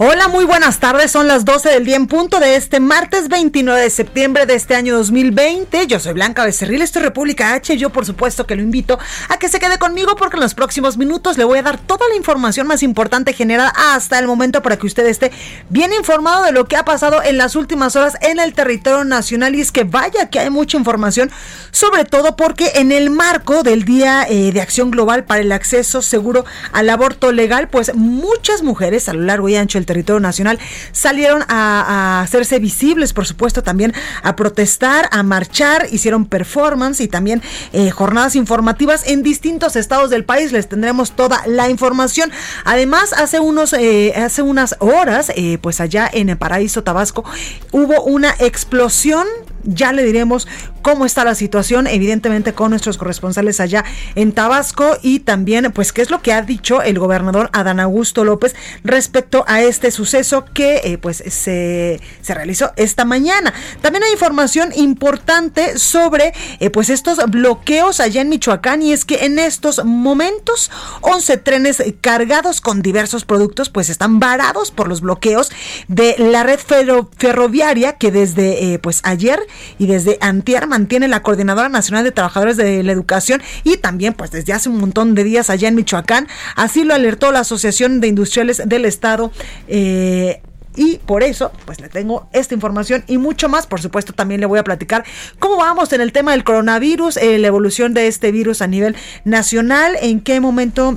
[0.00, 1.10] Hola, muy buenas tardes.
[1.10, 4.76] Son las 12 del día en punto de este martes 29 de septiembre de este
[4.76, 5.88] año 2020.
[5.88, 7.76] Yo soy Blanca Becerril, esto es República H.
[7.76, 8.96] Yo, por supuesto, que lo invito
[9.28, 12.06] a que se quede conmigo porque en los próximos minutos le voy a dar toda
[12.08, 15.32] la información más importante generada hasta el momento para que usted esté
[15.68, 19.56] bien informado de lo que ha pasado en las últimas horas en el territorio nacional.
[19.56, 21.28] Y es que vaya que hay mucha información,
[21.72, 26.02] sobre todo porque en el marco del Día eh, de Acción Global para el Acceso
[26.02, 30.60] Seguro al Aborto Legal, pues muchas mujeres a lo largo y ancho del territorio nacional
[30.92, 37.42] salieron a, hacerse visibles, por supuesto, también a protestar, a marchar, hicieron performance y también
[37.72, 40.52] eh, jornadas informativas en distintos estados del país.
[40.52, 42.30] Les tendremos toda la información.
[42.64, 47.24] Además, hace unos, eh, hace unas horas, eh, pues allá en el Paraíso Tabasco,
[47.72, 49.26] hubo una explosión
[49.68, 50.48] ya le diremos
[50.82, 56.02] cómo está la situación, evidentemente con nuestros corresponsales allá en Tabasco y también pues qué
[56.02, 60.80] es lo que ha dicho el gobernador Adán Augusto López respecto a este suceso que
[60.84, 63.52] eh, pues se, se, realizó esta mañana.
[63.80, 69.26] También hay información importante sobre eh, pues estos bloqueos allá en Michoacán y es que
[69.26, 70.70] en estos momentos
[71.02, 75.50] 11 trenes cargados con diversos productos pues están varados por los bloqueos
[75.88, 79.40] de la red ferroviaria que desde eh, pues ayer
[79.78, 84.30] y desde antier mantiene la Coordinadora Nacional de Trabajadores de la Educación y también pues
[84.30, 86.28] desde hace un montón de días allá en Michoacán.
[86.56, 89.30] Así lo alertó la Asociación de Industriales del Estado.
[89.68, 90.40] Eh,
[90.78, 93.66] y por eso, pues le tengo esta información y mucho más.
[93.66, 95.04] Por supuesto, también le voy a platicar
[95.40, 98.94] cómo vamos en el tema del coronavirus, eh, la evolución de este virus a nivel
[99.24, 100.96] nacional, en qué momento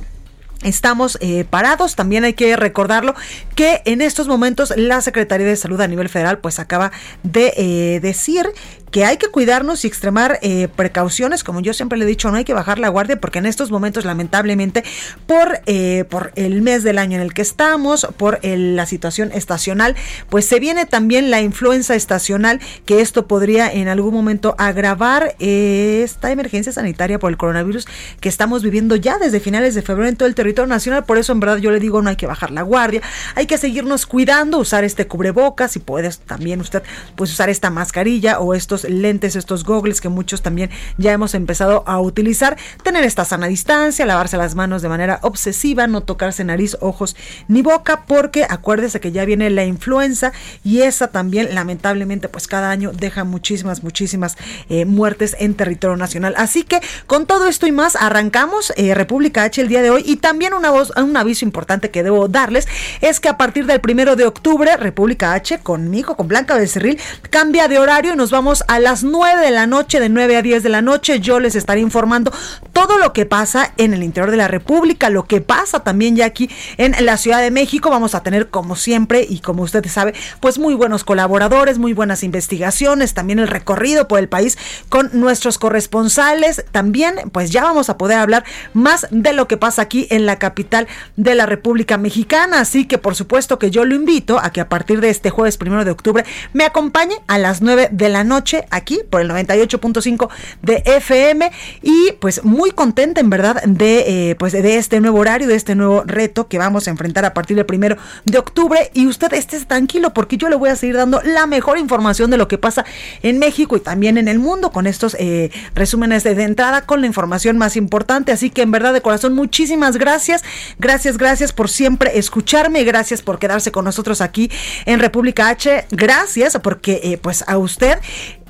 [0.62, 3.14] Estamos eh, parados, también hay que recordarlo
[3.54, 6.92] que en estos momentos la Secretaría de Salud a nivel federal pues acaba
[7.22, 8.46] de eh, decir
[8.92, 12.36] que hay que cuidarnos y extremar eh, precauciones, como yo siempre le he dicho, no
[12.36, 14.84] hay que bajar la guardia porque en estos momentos lamentablemente
[15.26, 19.96] por, eh, por el mes del año en el que estamos, por la situación estacional,
[20.28, 26.02] pues se viene también la influenza estacional, que esto podría en algún momento agravar eh,
[26.04, 27.86] esta emergencia sanitaria por el coronavirus
[28.20, 31.32] que estamos viviendo ya desde finales de febrero en todo el territorio nacional, por eso
[31.32, 33.00] en verdad yo le digo no hay que bajar la guardia,
[33.34, 36.82] hay que seguirnos cuidando, usar este cubrebocas y puedes también usted
[37.16, 41.84] pues usar esta mascarilla o estos lentes, estos gogles que muchos también ya hemos empezado
[41.86, 46.76] a utilizar, tener esta sana distancia, lavarse las manos de manera obsesiva, no tocarse nariz,
[46.80, 47.16] ojos
[47.48, 50.32] ni boca, porque acuérdese que ya viene la influenza
[50.64, 54.36] y esa también lamentablemente pues cada año deja muchísimas, muchísimas
[54.68, 56.34] eh, muertes en territorio nacional.
[56.36, 60.02] Así que con todo esto y más arrancamos eh, República H el día de hoy
[60.04, 62.68] y también una voz, un aviso importante que debo darles
[63.00, 66.98] es que a partir del primero de octubre República H conmigo, con Blanca Becerril,
[67.30, 70.40] cambia de horario y nos vamos a las 9 de la noche, de 9 a
[70.40, 72.32] 10 de la noche, yo les estaré informando
[72.72, 76.24] todo lo que pasa en el interior de la República, lo que pasa también ya
[76.24, 77.90] aquí en la Ciudad de México.
[77.90, 82.22] Vamos a tener, como siempre, y como usted sabe, pues muy buenos colaboradores, muy buenas
[82.22, 84.56] investigaciones, también el recorrido por el país
[84.88, 86.64] con nuestros corresponsales.
[86.72, 90.38] También, pues ya vamos a poder hablar más de lo que pasa aquí en la
[90.38, 92.60] capital de la República Mexicana.
[92.60, 95.58] Así que, por supuesto, que yo lo invito a que a partir de este jueves
[95.58, 100.28] primero de octubre me acompañe a las 9 de la noche aquí por el 98.5
[100.62, 101.50] de FM
[101.82, 105.74] y pues muy contenta en verdad de eh, pues de este nuevo horario, de este
[105.74, 108.90] nuevo reto que vamos a enfrentar a partir del primero de octubre.
[108.94, 112.36] Y usted esté tranquilo porque yo le voy a seguir dando la mejor información de
[112.36, 112.84] lo que pasa
[113.22, 117.06] en México y también en el mundo con estos eh, resúmenes de, entrada con la
[117.06, 118.32] información más importante.
[118.32, 120.42] Así que en verdad de corazón muchísimas gracias,
[120.78, 124.50] gracias, gracias por siempre escucharme, gracias por quedarse con nosotros aquí
[124.86, 127.98] en República H, gracias porque eh, pues a usted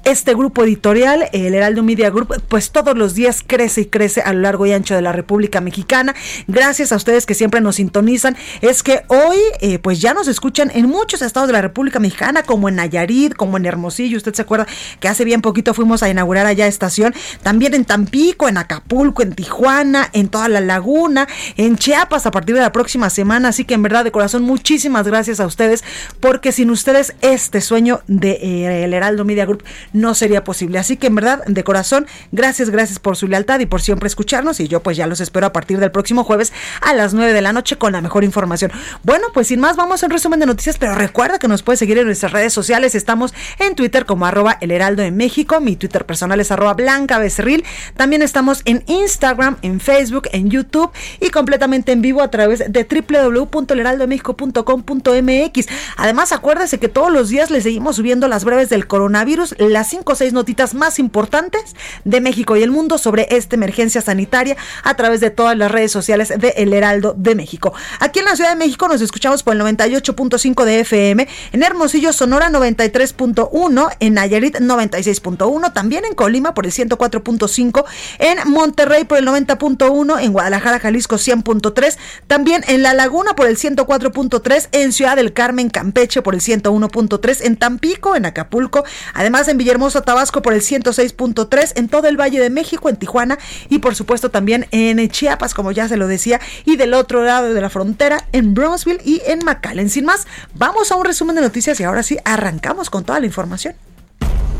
[0.05, 4.33] Este grupo editorial, el Heraldo Media Group, pues todos los días crece y crece a
[4.33, 6.13] lo largo y ancho de la República Mexicana.
[6.49, 8.37] Gracias a ustedes que siempre nos sintonizan.
[8.63, 12.43] Es que hoy, eh, pues ya nos escuchan en muchos estados de la República Mexicana,
[12.43, 14.17] como en Nayarit, como en Hermosillo.
[14.17, 14.67] Usted se acuerda
[14.99, 17.15] que hace bien poquito fuimos a inaugurar allá estación.
[17.45, 22.57] También en Tampico, en Acapulco, en Tijuana, en toda la laguna, en Chiapas a partir
[22.57, 23.51] de la próxima semana.
[23.51, 25.85] Así que en verdad, de corazón, muchísimas gracias a ustedes,
[26.19, 30.79] porque sin ustedes este sueño de eh, el Heraldo Media Group no sería posible.
[30.79, 34.61] Así que en verdad, de corazón, gracias, gracias por su lealtad y por siempre escucharnos.
[34.61, 37.43] Y yo pues ya los espero a partir del próximo jueves a las 9 de
[37.43, 38.73] la noche con la mejor información.
[39.03, 41.79] Bueno, pues sin más, vamos a un resumen de noticias, pero recuerda que nos puedes
[41.79, 42.95] seguir en nuestras redes sociales.
[42.95, 45.61] Estamos en Twitter como arroba el heraldo de México.
[45.61, 47.65] Mi Twitter personal es arroba blanca becerril.
[47.97, 50.91] También estamos en Instagram, en Facebook, en YouTube
[51.21, 55.67] y completamente en vivo a través de www.elheraldodemexico.com.mx.
[55.97, 60.15] Además, acuérdese que todos los días le seguimos subiendo las breves del coronavirus, 5 o
[60.15, 61.75] 6 notitas más importantes
[62.05, 65.93] de México y el mundo sobre esta emergencia sanitaria a través de todas las redes
[65.93, 67.73] sociales de El Heraldo de México.
[68.01, 72.13] Aquí en la Ciudad de México nos escuchamos por el 98.5 de FM, en Hermosillo,
[72.13, 77.85] Sonora 93.1, en Nayarit 96.1, también en Colima por el 104.5,
[78.19, 81.97] en Monterrey por el 90.1, en Guadalajara, Jalisco 100.3,
[82.27, 87.39] también en La Laguna por el 104.3, en Ciudad del Carmen, Campeche por el 101.3,
[87.45, 88.85] en Tampico, en Acapulco,
[89.15, 93.39] además en Villahermosa, Tabasco por el 106.3, en todo el Valle de México, en Tijuana
[93.71, 97.55] y por supuesto también en Chiapas, como ya se lo decía, y del otro lado
[97.55, 99.89] de la frontera, en Brownsville y en McAllen.
[99.89, 103.25] Sin más, vamos a un resumen de noticias y ahora sí arrancamos con toda la
[103.25, 103.75] información.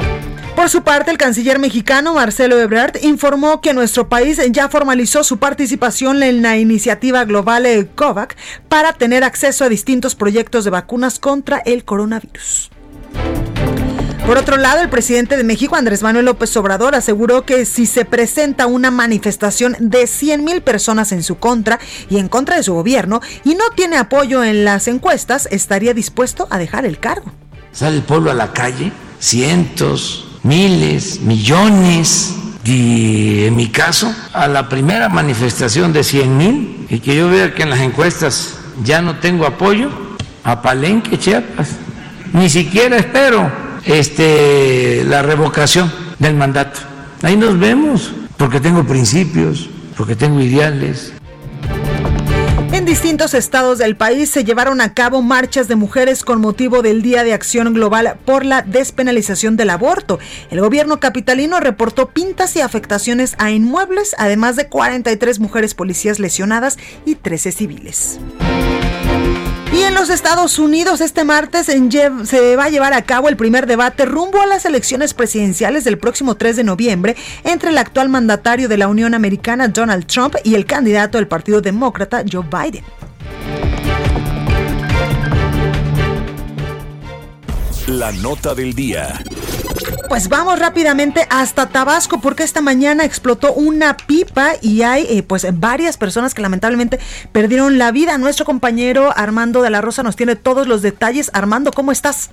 [0.55, 5.39] Por su parte, el canciller mexicano Marcelo Ebrard informó que nuestro país ya formalizó su
[5.39, 8.37] participación en la iniciativa global COVAC
[8.69, 12.71] para tener acceso a distintos proyectos de vacunas contra el coronavirus.
[14.31, 18.05] Por otro lado, el presidente de México, Andrés Manuel López Obrador, aseguró que si se
[18.05, 22.73] presenta una manifestación de 100 mil personas en su contra y en contra de su
[22.73, 27.33] gobierno y no tiene apoyo en las encuestas, estaría dispuesto a dejar el cargo.
[27.73, 32.33] Sale el pueblo a la calle, cientos, miles, millones.
[32.63, 37.53] Y en mi caso, a la primera manifestación de 100 mil y que yo vea
[37.53, 38.55] que en las encuestas
[38.85, 39.91] ya no tengo apoyo,
[40.45, 41.71] a Palenque, Chiapas.
[42.33, 46.81] Ni siquiera espero este, la revocación del mandato.
[47.23, 51.13] Ahí nos vemos, porque tengo principios, porque tengo ideales.
[52.73, 57.03] En distintos estados del país se llevaron a cabo marchas de mujeres con motivo del
[57.03, 60.19] Día de Acción Global por la despenalización del aborto.
[60.51, 66.79] El gobierno capitalino reportó pintas y afectaciones a inmuebles, además de 43 mujeres policías lesionadas
[67.05, 68.21] y 13 civiles.
[69.91, 74.05] En los Estados Unidos este martes se va a llevar a cabo el primer debate
[74.05, 78.79] rumbo a las elecciones presidenciales del próximo 3 de noviembre entre el actual mandatario de
[78.79, 82.85] la Unión Americana Donald Trump y el candidato del Partido Demócrata Joe Biden.
[87.89, 89.21] La nota del día.
[90.11, 95.47] Pues vamos rápidamente hasta Tabasco porque esta mañana explotó una pipa y hay eh, pues
[95.53, 96.99] varias personas que lamentablemente
[97.31, 98.19] perdieron la vida.
[98.19, 101.31] Nuestro compañero Armando de la Rosa nos tiene todos los detalles.
[101.33, 102.33] Armando, ¿cómo estás?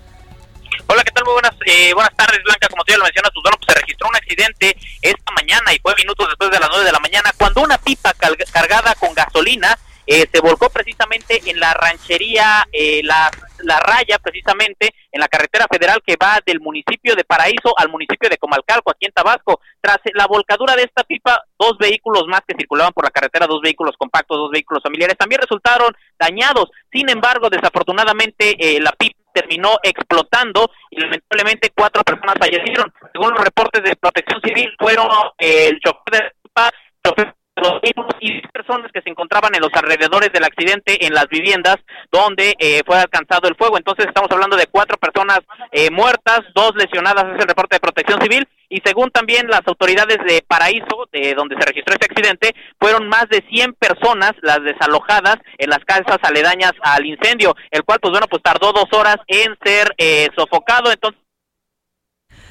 [0.87, 1.23] Hola, ¿qué tal?
[1.25, 2.67] Muy buenas, eh, buenas tardes, Blanca.
[2.67, 5.93] Como tú ya lo mencionas, pues, pues se registró un accidente esta mañana y fue
[5.97, 8.11] minutos después de las 9 de la mañana cuando una pipa
[8.51, 9.77] cargada con gasolina
[10.07, 13.29] eh, se volcó precisamente en la ranchería eh, la,
[13.63, 18.29] la Raya, precisamente en la carretera federal que va del municipio de Paraíso al municipio
[18.29, 19.59] de Comalcalco, aquí en Tabasco.
[19.81, 23.61] Tras la volcadura de esta pipa, dos vehículos más que circulaban por la carretera, dos
[23.61, 26.69] vehículos compactos, dos vehículos familiares, también resultaron dañados.
[26.91, 32.91] Sin embargo, desafortunadamente, eh, la pipa terminó explotando y lamentablemente cuatro personas fallecieron.
[33.13, 36.71] Según los reportes de protección civil, fueron el chofer de la pipa,
[37.05, 41.27] chofer los vehículos y personas que se encontraban en los alrededores del accidente en las
[41.27, 41.77] viviendas
[42.11, 43.77] donde eh, fue alcanzado el fuego.
[43.77, 45.39] Entonces estamos hablando de cuatro personas
[45.71, 48.47] eh, muertas, dos lesionadas, es el reporte de protección civil.
[48.69, 53.29] Y según también las autoridades de Paraíso, de donde se registró este accidente, fueron más
[53.29, 58.27] de 100 personas las desalojadas en las casas aledañas al incendio, el cual, pues bueno,
[58.27, 60.91] pues tardó dos horas en ser eh, sofocado.
[60.91, 61.21] Entonces,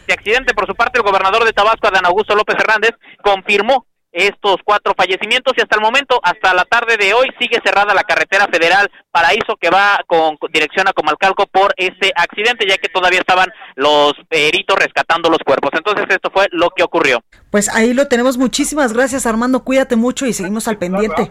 [0.07, 4.57] este accidente, por su parte, el gobernador de Tabasco, Adán Augusto López Hernández, confirmó estos
[4.65, 8.49] cuatro fallecimientos y hasta el momento, hasta la tarde de hoy, sigue cerrada la carretera
[8.51, 13.51] federal Paraíso que va con dirección a Comalcalco por este accidente, ya que todavía estaban
[13.75, 15.71] los peritos rescatando los cuerpos.
[15.75, 17.21] Entonces, esto fue lo que ocurrió.
[17.51, 18.39] Pues ahí lo tenemos.
[18.39, 19.65] Muchísimas gracias, Armando.
[19.65, 21.31] Cuídate mucho y seguimos al pendiente.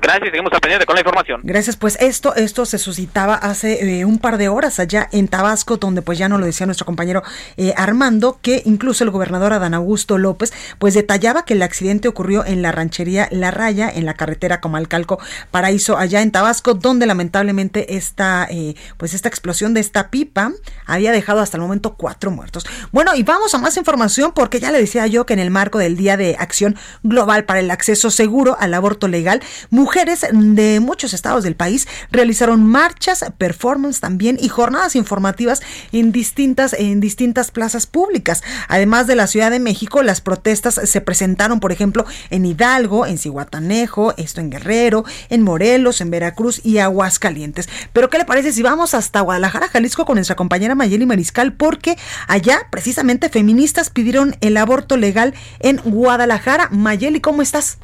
[0.00, 1.40] Gracias, seguimos al pendiente con la información.
[1.44, 5.76] Gracias, pues esto, esto se suscitaba hace eh, un par de horas allá en Tabasco,
[5.76, 7.22] donde pues ya no lo decía nuestro compañero
[7.56, 12.44] eh, Armando, que incluso el gobernador Adán Augusto López, pues detallaba que el accidente ocurrió
[12.44, 15.18] en la ranchería La Raya, en la carretera Comalcalco
[15.50, 20.52] Paraíso, allá en Tabasco, donde lamentablemente esta, eh, pues esta explosión de esta pipa
[20.86, 22.66] había dejado hasta el momento cuatro muertos.
[22.92, 25.78] Bueno, y vamos a más información porque ya le decía yo que en el marco
[25.78, 29.42] del Día de Acción Global para el Acceso Seguro al Aborto Legal,
[29.86, 35.62] mujeres de muchos estados del país realizaron marchas, performance también y jornadas informativas
[35.92, 38.42] en distintas, en distintas plazas públicas.
[38.66, 43.16] Además de la Ciudad de México, las protestas se presentaron, por ejemplo, en Hidalgo, en
[43.16, 47.68] Cihuatanejo, esto en Guerrero, en Morelos, en Veracruz y Aguascalientes.
[47.92, 51.52] Pero, ¿qué le parece si vamos hasta Guadalajara, Jalisco, con nuestra compañera Mayeli Mariscal?
[51.52, 56.70] Porque allá, precisamente, feministas pidieron el aborto legal en Guadalajara.
[56.72, 57.78] Mayeli, ¿cómo estás?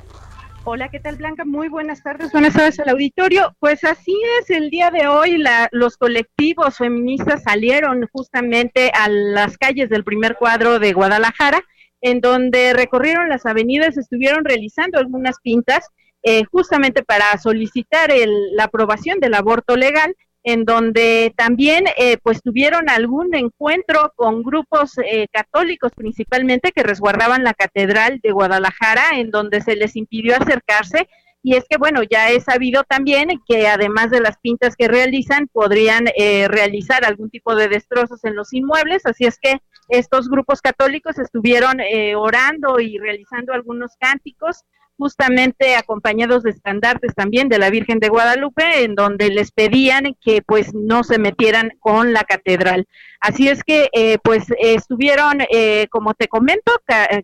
[0.64, 1.44] Hola, ¿qué tal Blanca?
[1.44, 3.52] Muy buenas tardes, buenas tardes al auditorio.
[3.58, 9.58] Pues así es, el día de hoy la, los colectivos feministas salieron justamente a las
[9.58, 11.60] calles del primer cuadro de Guadalajara,
[12.00, 15.88] en donde recorrieron las avenidas, estuvieron realizando algunas pintas
[16.22, 22.42] eh, justamente para solicitar el, la aprobación del aborto legal en donde también eh, pues
[22.42, 29.30] tuvieron algún encuentro con grupos eh, católicos principalmente que resguardaban la catedral de Guadalajara en
[29.30, 31.08] donde se les impidió acercarse.
[31.44, 35.48] Y es que bueno ya he sabido también que además de las pintas que realizan
[35.48, 39.06] podrían eh, realizar algún tipo de destrozos en los inmuebles.
[39.06, 41.78] Así es que estos grupos católicos estuvieron
[42.16, 44.64] orando y realizando algunos cánticos
[45.02, 50.42] justamente acompañados de estandartes también de la Virgen de Guadalupe, en donde les pedían que
[50.42, 52.86] pues no se metieran con la catedral.
[53.18, 56.72] Así es que eh, pues estuvieron, eh, como te comento,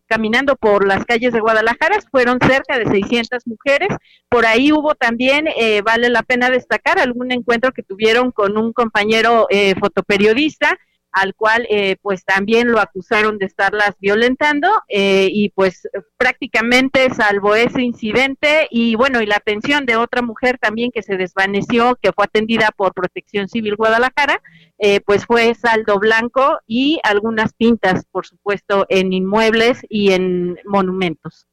[0.06, 3.88] caminando por las calles de Guadalajara, fueron cerca de 600 mujeres,
[4.28, 8.72] por ahí hubo también, eh, vale la pena destacar, algún encuentro que tuvieron con un
[8.72, 9.46] compañero
[9.80, 10.76] fotoperiodista,
[11.12, 17.54] al cual eh, pues también lo acusaron de estarlas violentando eh, y pues prácticamente salvo
[17.54, 22.12] ese incidente y bueno y la atención de otra mujer también que se desvaneció que
[22.12, 24.42] fue atendida por Protección Civil Guadalajara
[24.78, 31.46] eh, pues fue saldo blanco y algunas pintas por supuesto en inmuebles y en monumentos.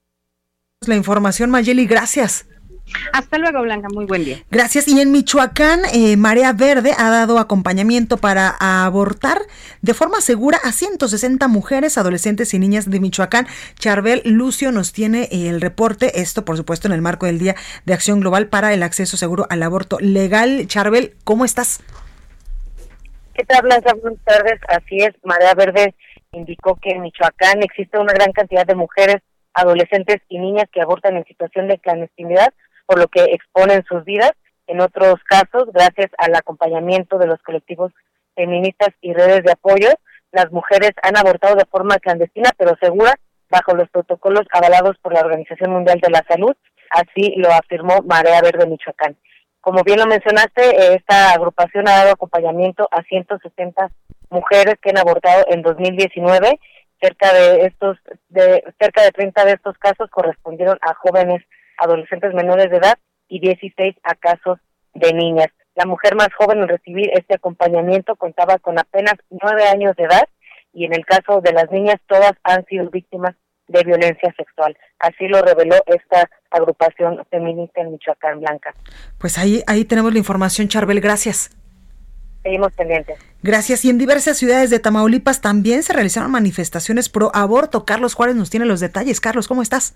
[0.85, 2.47] La información Mayeli, gracias.
[3.13, 3.87] Hasta luego, Blanca.
[3.93, 4.37] Muy buen día.
[4.51, 4.87] Gracias.
[4.87, 9.39] Y en Michoacán, eh, Marea Verde ha dado acompañamiento para abortar
[9.81, 13.47] de forma segura a 160 mujeres, adolescentes y niñas de Michoacán.
[13.75, 16.19] Charbel Lucio nos tiene el reporte.
[16.21, 19.47] Esto, por supuesto, en el marco del Día de Acción Global para el Acceso Seguro
[19.49, 20.67] al Aborto Legal.
[20.67, 21.81] Charbel, ¿cómo estás?
[23.33, 23.93] ¿Qué tal, Blanca?
[24.01, 24.59] Buenas tardes.
[24.67, 25.13] Así es.
[25.23, 25.95] Marea Verde
[26.31, 29.17] indicó que en Michoacán existe una gran cantidad de mujeres,
[29.53, 32.53] adolescentes y niñas que abortan en situación de clandestinidad
[32.85, 34.31] por lo que exponen sus vidas.
[34.67, 37.91] En otros casos, gracias al acompañamiento de los colectivos
[38.35, 39.89] feministas y redes de apoyo,
[40.31, 43.15] las mujeres han abortado de forma clandestina pero segura
[43.49, 46.55] bajo los protocolos avalados por la Organización Mundial de la Salud,
[46.89, 49.15] así lo afirmó Marea Verde Michoacán.
[49.61, 53.89] Como bien lo mencionaste, esta agrupación ha dado acompañamiento a 170
[54.29, 56.59] mujeres que han abortado en 2019.
[57.01, 57.97] Cerca de estos,
[58.29, 61.43] de cerca de 30 de estos casos correspondieron a jóvenes
[61.77, 64.59] adolescentes menores de edad y 16 a casos
[64.93, 65.47] de niñas.
[65.75, 70.27] La mujer más joven en recibir este acompañamiento contaba con apenas nueve años de edad
[70.73, 73.35] y en el caso de las niñas todas han sido víctimas
[73.67, 74.77] de violencia sexual.
[74.99, 78.73] Así lo reveló esta agrupación feminista en Michoacán Blanca.
[79.17, 81.01] Pues ahí, ahí tenemos la información, Charbel.
[81.01, 81.49] Gracias.
[82.43, 83.17] Seguimos pendientes.
[83.41, 83.83] Gracias.
[83.85, 87.85] Y en diversas ciudades de Tamaulipas también se realizaron manifestaciones pro aborto.
[87.85, 89.19] Carlos Juárez nos tiene los detalles.
[89.19, 89.95] Carlos, ¿cómo estás?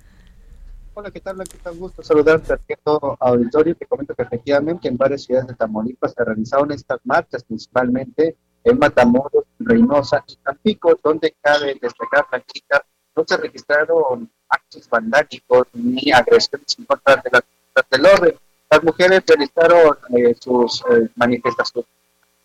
[0.99, 1.37] Hola, ¿qué tal?
[1.49, 1.77] ¿Qué tal?
[1.77, 3.73] Gusto saludarte a todo auditorio.
[3.73, 8.77] Te comento que efectivamente en varias ciudades de Tamaulipas se realizaron estas marchas, principalmente en
[8.77, 12.83] Matamoros, Reynosa y Tampico, donde cabe destacar, chica
[13.15, 17.45] no se registraron actos vandálicos ni agresiones en contra de la,
[17.89, 18.35] del orden.
[18.69, 21.89] Las mujeres realizaron eh, sus eh, manifestaciones,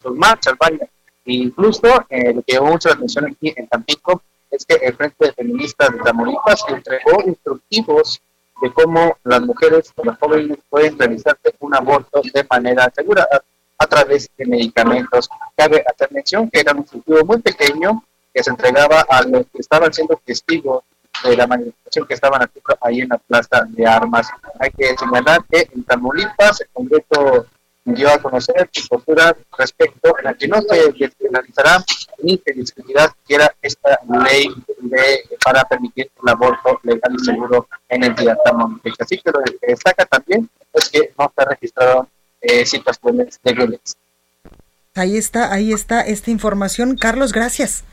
[0.01, 0.89] sus marchas, vaya.
[1.25, 5.33] Incluso lo que llamó mucho la atención aquí en Tampico es que el Frente de
[5.33, 8.23] Feministas de Tamaulipas entregó instructivos
[8.65, 13.29] de cómo las mujeres, las jóvenes pueden realizarse un aborto de manera segura
[13.79, 15.29] a, través de medicamentos.
[15.55, 18.03] Cabe hacer mención que era un instructivo muy pequeño
[18.33, 20.83] que se entregaba a los que estaban siendo testigos
[21.23, 24.29] de la manifestación que estaban haciendo ahí en la plaza de armas.
[24.59, 27.47] Hay que señalar que en Tamaulipas el Congreso
[27.85, 31.85] dio a conocer su postura respecto a la que no se despenalizará
[32.23, 34.49] ni se discutirá siquiera esta ley
[34.81, 38.95] de, para permitir el aborto legal y seguro en el Tamaulipas.
[39.01, 42.09] Así que lo que destaca también es que no se registrado
[42.41, 43.99] eh, situaciones de violencia.
[44.95, 46.97] Ahí está, ahí está esta información.
[46.97, 47.85] Carlos, gracias.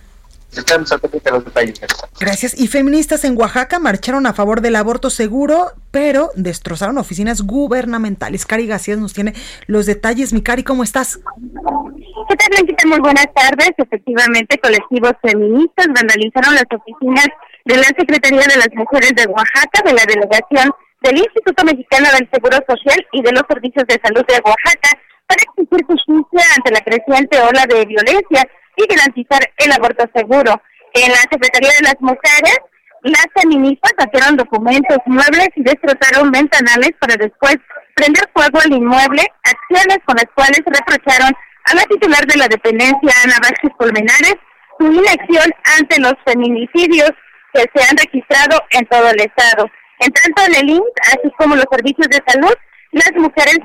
[2.19, 2.59] Gracias.
[2.59, 8.45] Y feministas en Oaxaca marcharon a favor del aborto seguro, pero destrozaron oficinas gubernamentales.
[8.45, 9.33] Cari García nos tiene
[9.67, 10.33] los detalles.
[10.33, 11.17] Mi Cari, ¿cómo estás?
[11.17, 12.87] ¿Qué tal, Blanquita?
[12.87, 13.71] Muy buenas tardes.
[13.77, 17.27] Efectivamente, colectivos feministas vandalizaron las oficinas
[17.65, 22.29] de la Secretaría de las Mujeres de Oaxaca, de la delegación del Instituto Mexicano del
[22.31, 24.89] Seguro Social y de los Servicios de Salud de Oaxaca
[25.31, 28.43] para exigir justicia ante la creciente ola de violencia
[28.75, 30.61] y garantizar el aborto seguro.
[30.93, 32.59] En la Secretaría de las Mujeres,
[33.03, 37.55] las feministas saquearon documentos, muebles y destrozaron ventanales para después
[37.95, 41.31] prender fuego al inmueble, acciones con las cuales reprocharon
[41.65, 44.35] a la titular de la dependencia, Ana Vázquez Colmenares,
[44.79, 45.47] su inacción
[45.79, 47.11] ante los feminicidios
[47.53, 49.69] que se han registrado en todo el estado.
[49.99, 52.55] En tanto, en el INS, así como los servicios de salud,
[52.91, 53.59] las mujeres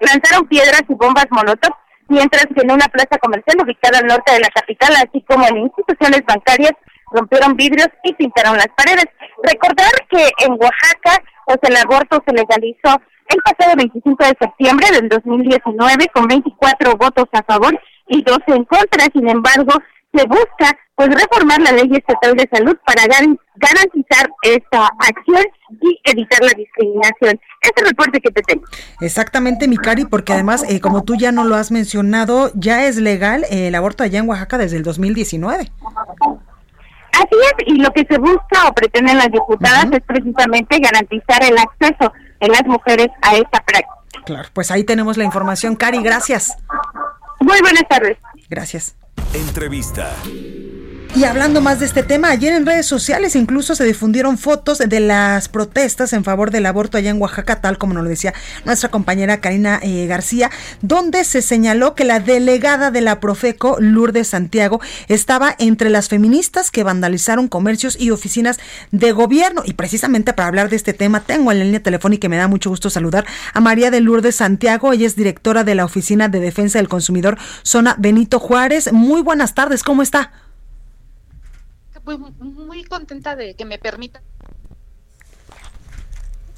[0.00, 1.74] lanzaron piedras y bombas molotov
[2.10, 5.58] mientras que en una plaza comercial ubicada al norte de la capital, así como en
[5.58, 6.72] instituciones bancarias,
[7.12, 9.06] rompieron vidrios y pintaron las paredes.
[9.42, 15.08] Recordar que en Oaxaca, pues el aborto se legalizó el pasado 25 de septiembre del
[15.08, 19.06] 2019 con 24 votos a favor y 12 en contra.
[19.12, 19.72] Sin embargo,
[20.12, 25.44] se busca pues reformar la ley estatal de salud para garantizar esta acción
[25.80, 27.40] y evitar la discriminación.
[27.62, 28.64] Este reporte que te tengo.
[29.00, 33.46] Exactamente, Mikari, porque además, eh, como tú ya no lo has mencionado, ya es legal
[33.50, 35.70] el aborto allá en Oaxaca desde el 2019.
[37.12, 41.56] Así es, y lo que se busca o pretenden las diputadas es precisamente garantizar el
[41.58, 43.94] acceso de las mujeres a esta práctica.
[44.26, 45.76] Claro, pues ahí tenemos la información.
[45.76, 46.56] Cari, gracias.
[47.40, 48.18] Muy buenas tardes.
[48.48, 48.96] Gracias.
[49.32, 50.59] Entrevista.
[51.16, 55.00] Y hablando más de este tema, ayer en redes sociales incluso se difundieron fotos de
[55.00, 58.32] las protestas en favor del aborto allá en Oaxaca, tal como nos lo decía
[58.64, 60.50] nuestra compañera Karina eh, García,
[60.82, 66.70] donde se señaló que la delegada de la Profeco, Lourdes Santiago, estaba entre las feministas
[66.70, 68.58] que vandalizaron comercios y oficinas
[68.92, 69.62] de gobierno.
[69.64, 72.46] Y precisamente para hablar de este tema, tengo en la línea telefónica y me da
[72.46, 74.92] mucho gusto saludar a María de Lourdes Santiago.
[74.92, 78.92] Ella es directora de la Oficina de Defensa del Consumidor, zona Benito Juárez.
[78.92, 80.30] Muy buenas tardes, ¿cómo está?
[82.04, 84.22] Muy, contenta de que me permita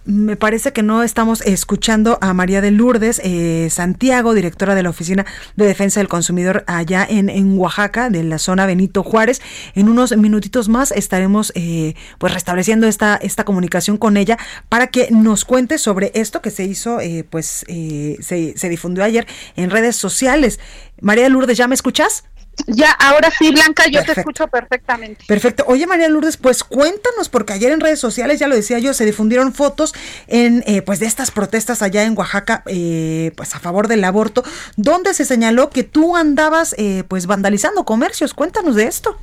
[0.04, 4.90] me parece que no estamos escuchando a María de Lourdes eh, Santiago, directora de la
[4.90, 5.24] Oficina
[5.54, 9.40] de Defensa del Consumidor allá en, en, Oaxaca, de la zona Benito Juárez.
[9.74, 15.08] En unos minutitos más estaremos eh, pues restableciendo esta, esta comunicación con ella para que
[15.12, 19.94] nos cuente sobre esto que se hizo, eh, pues se, se difundió ayer en redes
[19.94, 20.58] sociales.
[21.00, 22.24] María de Lourdes, ¿ya me escuchas?
[22.66, 25.24] Ya, ahora sí, Blanca, yo te escucho perfectamente.
[25.26, 25.64] Perfecto.
[25.66, 29.04] Oye, María Lourdes, pues cuéntanos, porque ayer en redes sociales, ya lo decía yo, se
[29.04, 29.94] difundieron fotos
[30.26, 34.44] en, eh, pues de estas protestas allá en Oaxaca, eh, pues a favor del aborto,
[34.76, 38.34] donde se señaló que tú andabas, eh, pues vandalizando comercios.
[38.34, 39.18] Cuéntanos de esto.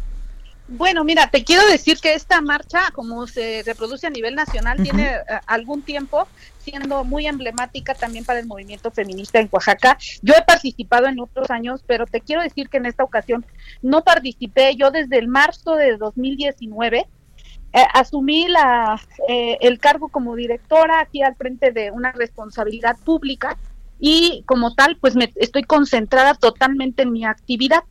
[0.71, 5.15] Bueno, mira, te quiero decir que esta marcha, como se reproduce a nivel nacional, tiene
[5.15, 6.27] eh, algún tiempo
[6.59, 9.97] siendo muy emblemática también para el movimiento feminista en Oaxaca.
[10.21, 13.43] Yo he participado en otros años, pero te quiero decir que en esta ocasión
[13.81, 14.75] no participé.
[14.75, 17.07] Yo desde el marzo de 2019
[17.73, 23.57] eh, asumí la, eh, el cargo como directora aquí al frente de una responsabilidad pública
[23.99, 27.83] y como tal, pues me estoy concentrada totalmente en mi actividad.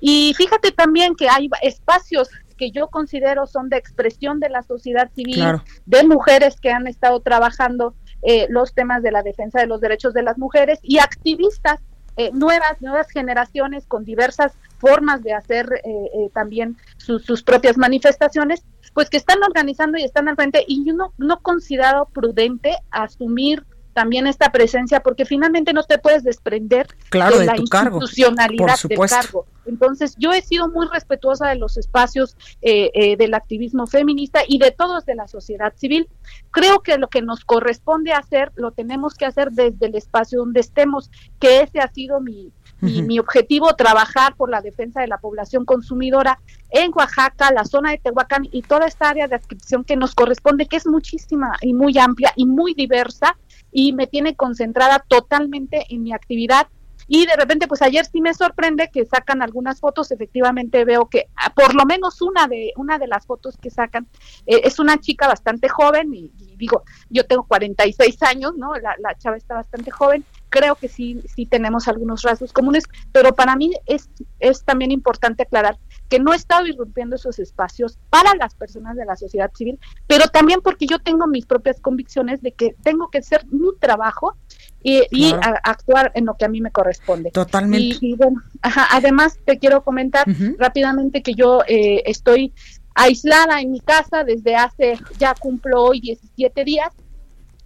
[0.00, 5.10] Y fíjate también que hay espacios que yo considero son de expresión de la sociedad
[5.14, 5.44] civil,
[5.86, 10.14] de mujeres que han estado trabajando eh, los temas de la defensa de los derechos
[10.14, 11.80] de las mujeres y activistas
[12.16, 18.62] eh, nuevas, nuevas generaciones con diversas formas de hacer eh, también sus propias manifestaciones,
[18.94, 23.64] pues que están organizando y están al frente y yo no, no considero prudente asumir
[23.92, 29.46] también esta presencia, porque finalmente no te puedes desprender de, la tu institucionalidad del cargo.
[29.64, 34.58] Entonces, yo he sido muy respetuosa de los espacios eh, eh, del activismo feminista y
[34.58, 36.08] de todos de la sociedad civil.
[36.50, 40.60] Creo que lo que nos corresponde hacer, lo tenemos que hacer desde el espacio donde
[40.60, 42.52] estemos, que ese ha sido mi,
[42.82, 47.98] mi, objetivo, trabajar por la defensa de la población consumidora en Oaxaca, la zona de
[47.98, 51.96] Tehuacán y toda esta área de adscripción que nos corresponde, que es muchísima y muy
[51.98, 53.36] amplia y muy diversa
[53.72, 56.68] y me tiene concentrada totalmente en mi actividad.
[57.08, 60.10] Y de repente pues ayer sí me sorprende que sacan algunas fotos.
[60.12, 64.06] Efectivamente veo que ah, por lo menos una de una de las fotos que sacan
[64.46, 69.16] eh, es una chica bastante joven y, digo yo tengo 46 años no la, la
[69.18, 70.24] chava está bastante joven.
[70.48, 74.08] Creo que sí sí tenemos algunos rasgos comunes pero para mí es
[74.38, 75.78] es también importante aclarar
[76.12, 80.26] que no he estado irrumpiendo esos espacios para las personas de la sociedad civil, pero
[80.28, 84.36] también porque yo tengo mis propias convicciones de que tengo que hacer mi trabajo
[84.82, 87.30] y, actuar en lo que a mí me corresponde.
[87.30, 87.96] Totalmente.
[88.02, 90.26] Y, bueno, además te quiero comentar
[90.58, 92.52] rápidamente que yo eh, estoy
[92.94, 96.92] aislada en mi casa desde hace, ya cumplo hoy 17 días,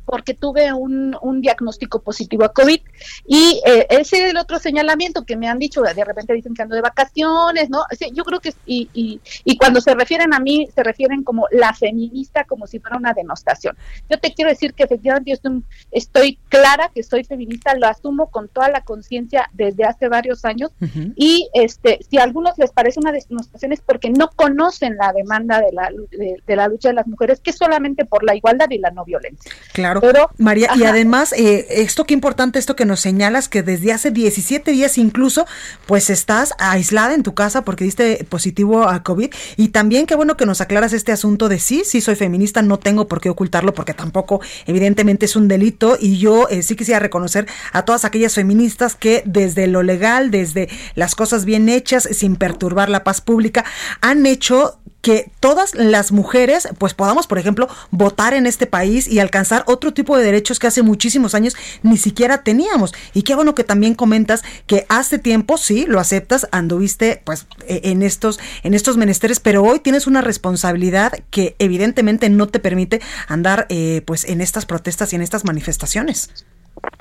[0.07, 2.81] porque tuve un, un diagnóstico positivo a COVID.
[3.27, 6.63] Y eh, ese es el otro señalamiento que me han dicho, de repente dicen que
[6.63, 7.81] ando de vacaciones, ¿no?
[8.15, 11.75] yo creo que, y, y, y, cuando se refieren a mí, se refieren como la
[11.75, 13.77] feminista, como si fuera una denostación.
[14.09, 18.31] Yo te quiero decir que efectivamente yo estoy, estoy clara que soy feminista, lo asumo
[18.31, 20.71] con toda la conciencia desde hace varios años.
[21.17, 25.61] Y este si a algunos les parece una denostación es porque no conocen la demanda
[25.61, 25.91] de la,
[26.47, 29.05] de la lucha de las mujeres, que es solamente por la igualdad y la no
[29.05, 29.51] violencia.
[29.73, 29.96] Claro.
[30.01, 34.11] Pero, María, y además, eh, esto qué importante, esto que nos señalas, que desde hace
[34.11, 35.47] 17 días incluso,
[35.87, 39.33] pues estás aislada en tu casa porque diste positivo a COVID.
[39.57, 42.79] Y también qué bueno que nos aclaras este asunto de sí, sí soy feminista, no
[42.79, 45.97] tengo por qué ocultarlo porque tampoco, evidentemente, es un delito.
[46.01, 50.69] Y yo eh, sí quisiera reconocer a todas aquellas feministas que desde lo legal, desde
[50.95, 53.65] las cosas bien hechas, sin perturbar la paz pública,
[54.01, 59.21] han hecho que todas las mujeres pues podamos, por ejemplo, votar en este país y
[59.21, 62.93] alcanzar otro tipo de derechos que hace muchísimos años ni siquiera teníamos.
[63.15, 67.83] Y qué bueno que también comentas que hace tiempo, sí, lo aceptas, anduviste pues e,
[67.85, 73.01] en estos, en estos menesteres, pero hoy tienes una responsabilidad que evidentemente no te permite
[73.29, 76.31] andar eh, pues en estas protestas y en estas manifestaciones.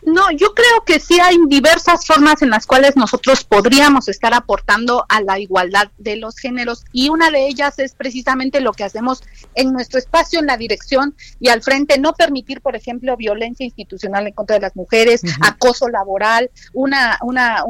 [0.05, 5.03] No, yo creo que sí hay diversas formas en las cuales nosotros podríamos estar aportando
[5.09, 9.23] a la igualdad de los géneros y una de ellas es precisamente lo que hacemos
[9.55, 14.27] en nuestro espacio en la dirección y al frente, no permitir, por ejemplo, violencia institucional
[14.27, 17.63] en contra de las mujeres, acoso laboral, una, una,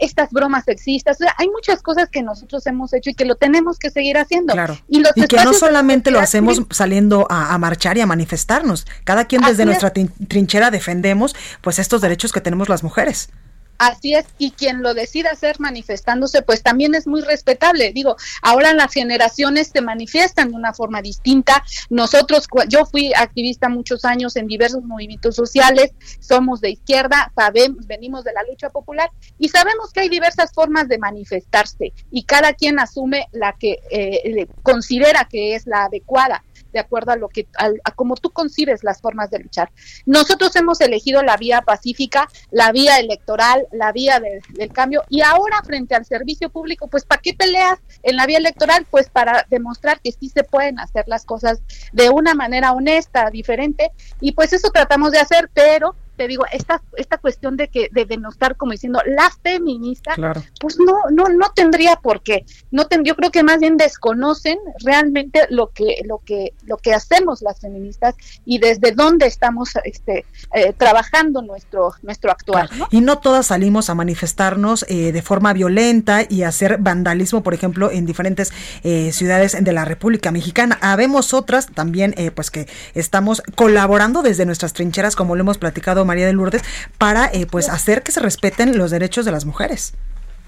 [0.00, 1.18] estas bromas sexistas.
[1.36, 4.54] hay muchas cosas que nosotros hemos hecho y que lo tenemos que seguir haciendo.
[4.88, 9.64] Y, que no solamente lo hacemos saliendo a, marchar y a manifestarnos, cada quien desde
[9.64, 11.25] nuestra trinchera defendemos
[11.60, 13.30] pues estos derechos que tenemos las mujeres.
[13.78, 17.92] Así es, y quien lo decida hacer manifestándose, pues también es muy respetable.
[17.92, 21.62] Digo, ahora las generaciones se manifiestan de una forma distinta.
[21.90, 28.24] Nosotros, yo fui activista muchos años en diversos movimientos sociales, somos de izquierda, sabemos, venimos
[28.24, 32.78] de la lucha popular y sabemos que hay diversas formas de manifestarse y cada quien
[32.78, 36.42] asume la que eh, considera que es la adecuada
[36.76, 39.70] de acuerdo a lo que a, como tú concibes las formas de luchar.
[40.04, 45.62] Nosotros hemos elegido la vía pacífica, la vía electoral, la vía del cambio y ahora
[45.64, 48.86] frente al servicio público, pues ¿para qué peleas en la vía electoral?
[48.90, 51.62] Pues para demostrar que sí se pueden hacer las cosas
[51.92, 56.82] de una manera honesta, diferente y pues eso tratamos de hacer, pero te digo, esta,
[56.96, 60.14] esta cuestión de que de denostar como diciendo la feminista,
[60.60, 62.44] pues no, no, no tendría por qué.
[62.70, 66.94] No ten, yo creo que más bien desconocen realmente lo que, lo que, lo que
[66.94, 70.24] hacemos las feministas y desde dónde estamos este,
[70.54, 72.68] eh, trabajando nuestro, nuestro actuar.
[72.90, 77.90] Y no todas salimos a manifestarnos eh, de forma violenta y hacer vandalismo, por ejemplo,
[77.90, 78.52] en diferentes
[78.82, 80.78] eh, ciudades de la República Mexicana.
[80.80, 86.26] Habemos otras también, pues que estamos colaborando desde nuestras trincheras, como lo hemos platicado María
[86.26, 86.62] de Lourdes,
[86.98, 89.94] para eh, pues hacer que se respeten los derechos de las mujeres.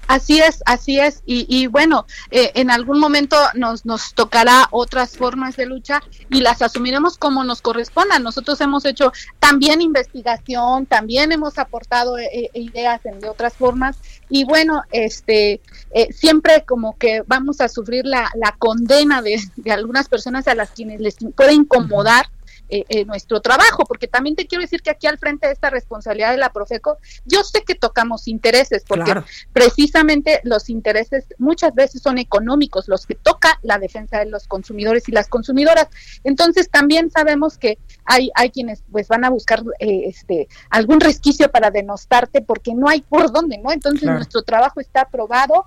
[0.07, 1.21] Así es, así es.
[1.27, 6.63] Y, bueno, eh, en algún momento nos, nos tocará otras formas de lucha y las
[6.63, 8.23] asumiremos como nos correspondan.
[8.23, 13.97] Nosotros hemos hecho también investigación, también hemos aportado eh, ideas en de otras formas.
[14.29, 15.61] Y bueno, este
[16.09, 20.71] siempre como que vamos a sufrir la, la condena de, de algunas personas a las
[20.71, 22.25] quienes les puede incomodar
[22.71, 25.71] eh, eh, nuestro trabajo, porque también te quiero decir que aquí al frente de esta
[25.71, 29.11] responsabilidad de la Profeco, yo sé que tocamos intereses, porque
[29.53, 35.09] precisamente los intereses muchas veces son económicos, los que toca la defensa de los consumidores
[35.09, 35.87] y las consumidoras.
[36.23, 41.49] Entonces también sabemos que hay, hay quienes pues van a buscar eh, este algún resquicio
[41.49, 43.71] para denostarte porque no hay por dónde, ¿no?
[43.71, 45.65] Entonces nuestro trabajo está aprobado,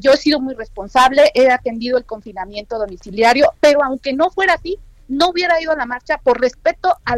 [0.00, 4.78] yo he sido muy responsable, he atendido el confinamiento domiciliario, pero aunque no fuera así,
[5.10, 7.16] no hubiera ido a la marcha por respeto a,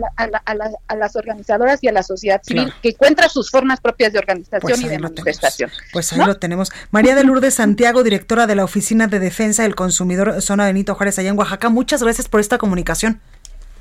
[0.96, 4.80] las organizadoras y a la sociedad civil que encuentra sus formas propias de organización pues
[4.80, 5.70] y de manifestación.
[5.92, 6.72] Pues ahí lo tenemos.
[6.90, 11.18] María de Lourdes Santiago, directora de la Oficina de Defensa del Consumidor, zona Benito Juárez,
[11.18, 11.68] allá en Oaxaca.
[11.68, 13.20] Muchas gracias por esta comunicación.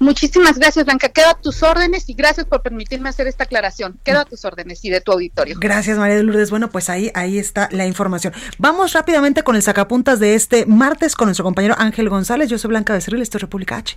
[0.01, 1.09] Muchísimas gracias, Blanca.
[1.09, 3.99] Quedo a tus órdenes y gracias por permitirme hacer esta aclaración.
[4.03, 5.57] Quedo a tus órdenes y de tu auditorio.
[5.59, 6.49] Gracias, María de Lourdes.
[6.49, 8.33] Bueno, pues ahí, ahí está la información.
[8.57, 12.49] Vamos rápidamente con el sacapuntas de este martes con nuestro compañero Ángel González.
[12.49, 13.95] Yo soy Blanca Becerril, esto es República H.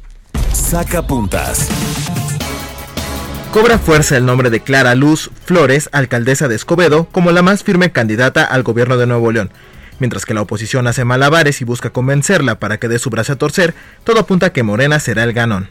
[0.53, 1.69] Sacapuntas.
[3.51, 7.93] Cobra fuerza el nombre de Clara Luz Flores, alcaldesa de Escobedo, como la más firme
[7.93, 9.51] candidata al gobierno de Nuevo León.
[10.01, 13.37] Mientras que la oposición hace malabares y busca convencerla para que dé su brazo a
[13.37, 15.71] torcer, todo apunta a que Morena será el ganón.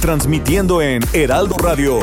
[0.00, 1.98] transmitiendo en Heraldo Radio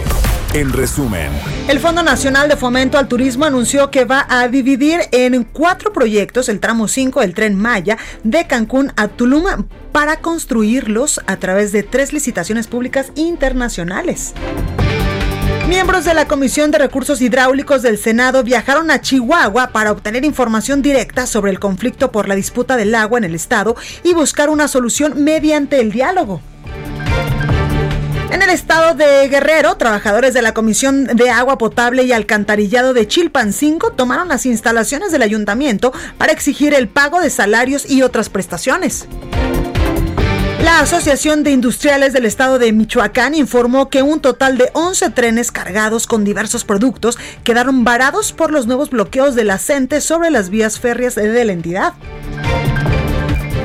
[0.53, 1.29] en resumen,
[1.67, 6.47] el Fondo Nacional de Fomento al Turismo anunció que va a dividir en cuatro proyectos
[6.47, 9.45] el tramo 5 del tren Maya de Cancún a Tulum
[9.91, 14.33] para construirlos a través de tres licitaciones públicas internacionales.
[15.67, 20.81] Miembros de la Comisión de Recursos Hidráulicos del Senado viajaron a Chihuahua para obtener información
[20.81, 24.67] directa sobre el conflicto por la disputa del agua en el estado y buscar una
[24.67, 26.41] solución mediante el diálogo.
[28.31, 33.07] En el estado de Guerrero, trabajadores de la Comisión de Agua Potable y Alcantarillado de
[33.07, 39.07] Chilpancingo tomaron las instalaciones del ayuntamiento para exigir el pago de salarios y otras prestaciones.
[40.63, 45.51] La Asociación de Industriales del Estado de Michoacán informó que un total de 11 trenes
[45.51, 50.79] cargados con diversos productos quedaron varados por los nuevos bloqueos de la sobre las vías
[50.79, 51.93] férreas de la entidad.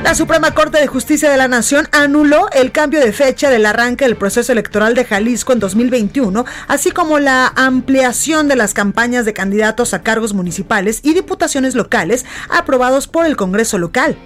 [0.02, 4.06] La Suprema Corte de Justicia de la Nación anuló el cambio de fecha del arranque
[4.06, 9.34] del proceso electoral de Jalisco en 2021, así como la ampliación de las campañas de
[9.34, 14.16] candidatos a cargos municipales y diputaciones locales aprobados por el Congreso local.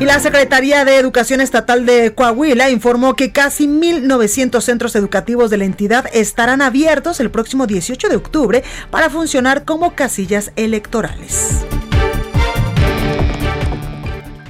[0.00, 5.58] Y la Secretaría de Educación Estatal de Coahuila informó que casi 1.900 centros educativos de
[5.58, 11.64] la entidad estarán abiertos el próximo 18 de octubre para funcionar como casillas electorales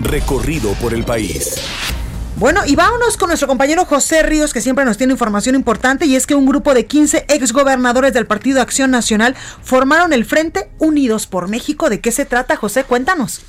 [0.02, 1.56] recorrido por el país.
[2.36, 6.16] Bueno, y vámonos con nuestro compañero José Ríos, que siempre nos tiene información importante, y
[6.16, 11.26] es que un grupo de 15 exgobernadores del Partido Acción Nacional formaron el Frente Unidos
[11.26, 11.88] por México.
[11.88, 12.84] ¿De qué se trata, José?
[12.84, 13.42] Cuéntanos.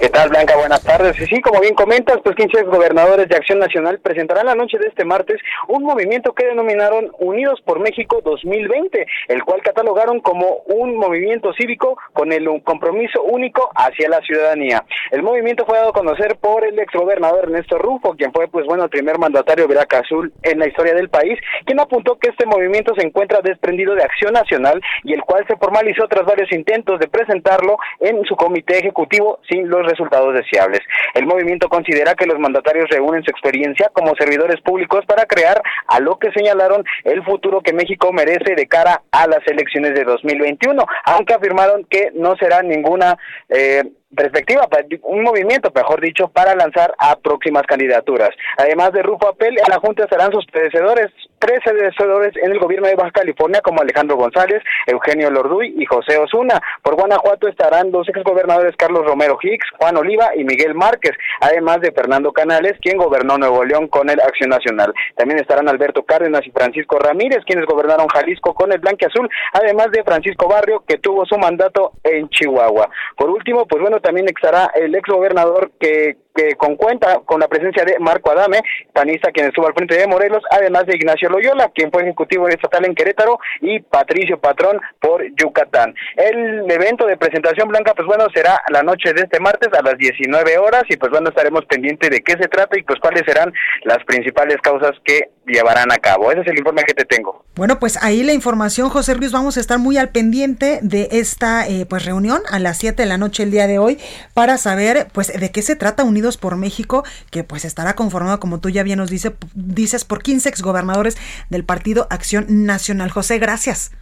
[0.00, 0.56] ¿Qué tal, Blanca?
[0.56, 1.20] Buenas tardes.
[1.20, 4.88] Y sí, como bien comentas, pues 15 gobernadores de Acción Nacional presentarán la noche de
[4.88, 10.96] este martes un movimiento que denominaron Unidos por México 2020, el cual catalogaron como un
[10.96, 14.82] movimiento cívico con el compromiso único hacia la ciudadanía.
[15.10, 18.84] El movimiento fue dado a conocer por el exgobernador Ernesto Rufo, quien fue, pues bueno,
[18.84, 22.94] el primer mandatario Veraca Azul en la historia del país, quien apuntó que este movimiento
[22.94, 27.08] se encuentra desprendido de Acción Nacional y el cual se formalizó tras varios intentos de
[27.08, 30.80] presentarlo en su comité ejecutivo sin los resultados deseables.
[31.14, 36.00] El movimiento considera que los mandatarios reúnen su experiencia como servidores públicos para crear a
[36.00, 40.84] lo que señalaron el futuro que México merece de cara a las elecciones de 2021,
[41.04, 43.16] aunque afirmaron que no será ninguna
[43.48, 43.82] eh,
[44.14, 44.68] perspectiva,
[45.02, 48.30] un movimiento, mejor dicho, para lanzar a próximas candidaturas.
[48.58, 52.96] Además de Rufo Apel, en la Junta estarán sus predecesores, predecesores en el gobierno de
[52.96, 56.60] Baja California, como Alejandro González, Eugenio Lorduy y José Osuna.
[56.82, 61.92] Por Guanajuato estarán los exgobernadores Carlos Romero Hicks, Juan Oliva y Miguel Márquez, además de
[61.92, 64.92] Fernando Canales, quien gobernó Nuevo León con el Acción Nacional.
[65.16, 69.90] También estarán Alberto Cárdenas y Francisco Ramírez, quienes gobernaron Jalisco con el Blanque Azul, además
[69.92, 72.90] de Francisco Barrio, que tuvo su mandato en Chihuahua.
[73.16, 77.48] Por último, pues bueno, también estará el ex gobernador que que con cuenta con la
[77.48, 78.60] presencia de Marco Adame,
[78.92, 82.84] panista quien estuvo al frente de Morelos, además de Ignacio Loyola, quien fue ejecutivo estatal
[82.84, 85.94] en Querétaro, y Patricio Patrón por Yucatán.
[86.16, 89.96] El evento de presentación blanca, pues bueno, será la noche de este martes a las
[89.98, 93.52] 19 horas y pues bueno, estaremos pendientes de qué se trata y pues cuáles serán
[93.84, 96.30] las principales causas que llevarán a cabo.
[96.30, 97.44] Ese es el informe que te tengo.
[97.56, 101.66] Bueno, pues ahí la información, José Luis, vamos a estar muy al pendiente de esta
[101.66, 103.98] eh, pues reunión a las 7 de la noche el día de hoy
[104.34, 108.60] para saber pues de qué se trata Unidos por México, que pues estará conformado, como
[108.60, 111.16] tú ya bien nos dice, dices, por 15 exgobernadores
[111.48, 113.10] del Partido Acción Nacional.
[113.10, 113.92] José, gracias.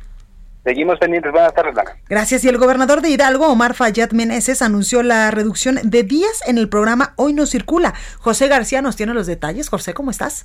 [0.64, 1.30] Seguimos pendientes.
[1.30, 1.96] Buenas tardes, Blanca.
[2.08, 2.42] Gracias.
[2.44, 6.68] Y el gobernador de Hidalgo, Omar Fayad Meneses, anunció la reducción de días en el
[6.68, 7.94] programa Hoy no circula.
[8.18, 9.68] José García nos tiene los detalles.
[9.68, 10.44] José, ¿cómo estás?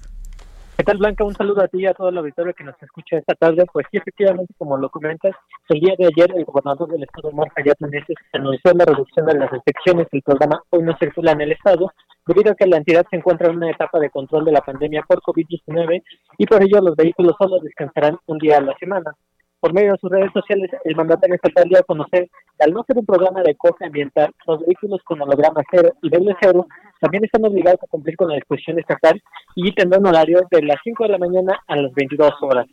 [0.75, 1.23] ¿Qué tal, Blanca?
[1.23, 3.63] Un saludo a ti y a todo el auditorio que nos escucha esta tarde.
[3.71, 5.35] Pues sí, efectivamente, como lo comentas,
[5.69, 9.51] el día de ayer el gobernador del estado, Fayad Meneses, anunció la reducción de las
[9.51, 11.91] restricciones del programa Hoy no circula en el estado,
[12.25, 15.03] debido a que la entidad se encuentra en una etapa de control de la pandemia
[15.07, 16.03] por COVID-19
[16.39, 19.15] y por ello los vehículos solo descansarán un día a la semana
[19.63, 22.83] por medio de sus redes sociales, el mandatario estatal dio a conocer que al no
[22.85, 26.67] ser un programa de coge ambiental, los vehículos con holograma cero y doble cero
[26.99, 29.23] también están obligados a cumplir con la disposición estatal
[29.55, 32.65] y tendrán horario de las 5 de la mañana a las 22 horas.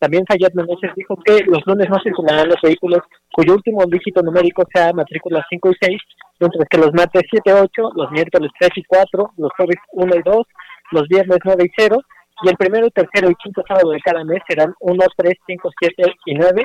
[0.00, 3.02] También Fayad Meneses dijo que los lunes no circularán los vehículos
[3.32, 6.02] cuyo último dígito numérico sea matrícula 5 y 6,
[6.40, 10.12] mientras que los martes 7 y 8, los miércoles 3 y 4, los jueves 1
[10.16, 10.46] y 2,
[10.90, 12.02] los viernes 9 y 0
[12.42, 16.14] y el primero, tercero y quinto sábado de cada mes serán 1, 3, 5, 7
[16.26, 16.64] y 9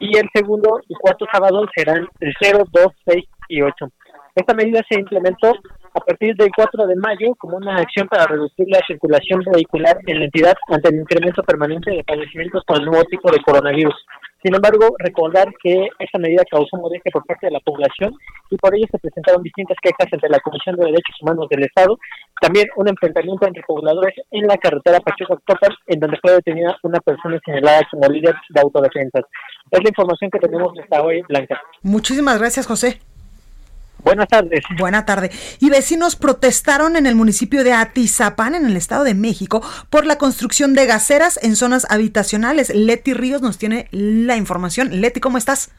[0.00, 3.88] y el segundo y cuarto sábado serán el 0, 2, 6 y 8.
[4.34, 5.52] Esta medida se implementó
[5.94, 10.18] a partir del 4 de mayo como una acción para reducir la circulación vehicular en
[10.20, 13.94] la entidad ante el incremento permanente de padecimientos por el nuevo tipo de coronavirus.
[14.42, 18.14] Sin embargo, recordar que esta medida causó molestia por parte de la población
[18.50, 21.98] y por ello se presentaron distintas quejas ante la Comisión de Derechos Humanos del Estado.
[22.40, 27.40] También un enfrentamiento entre pobladores en la carretera Pachuca-Octopan, en donde fue detenida una persona
[27.44, 29.24] señalada como líder de autodefensas.
[29.70, 31.60] Es la información que tenemos hasta hoy, Blanca.
[31.82, 33.00] Muchísimas gracias, José.
[34.02, 34.60] Buenas tardes.
[34.78, 35.30] Buena tarde.
[35.60, 40.18] Y vecinos protestaron en el municipio de Atizapán, en el Estado de México, por la
[40.18, 42.74] construcción de gaceras en zonas habitacionales.
[42.74, 45.00] Leti Ríos nos tiene la información.
[45.00, 45.74] Leti, ¿cómo estás?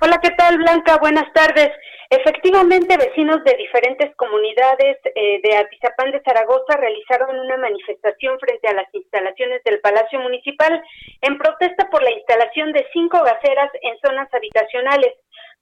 [0.00, 0.98] Hola, ¿qué tal, Blanca?
[0.98, 1.70] Buenas tardes.
[2.10, 8.74] Efectivamente, vecinos de diferentes comunidades eh, de Atizapán de Zaragoza realizaron una manifestación frente a
[8.74, 10.82] las instalaciones del Palacio Municipal
[11.22, 15.14] en protesta por la instalación de cinco gaceras en zonas habitacionales.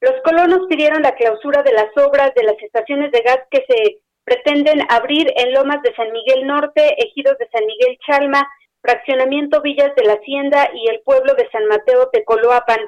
[0.02, 4.00] Los colonos pidieron la clausura de las obras de las estaciones de gas que se
[4.24, 8.44] pretenden abrir en Lomas de San Miguel Norte, Ejidos de San Miguel Chalma,
[8.80, 12.80] Fraccionamiento Villas de la Hacienda y el pueblo de San Mateo Tecoloapan.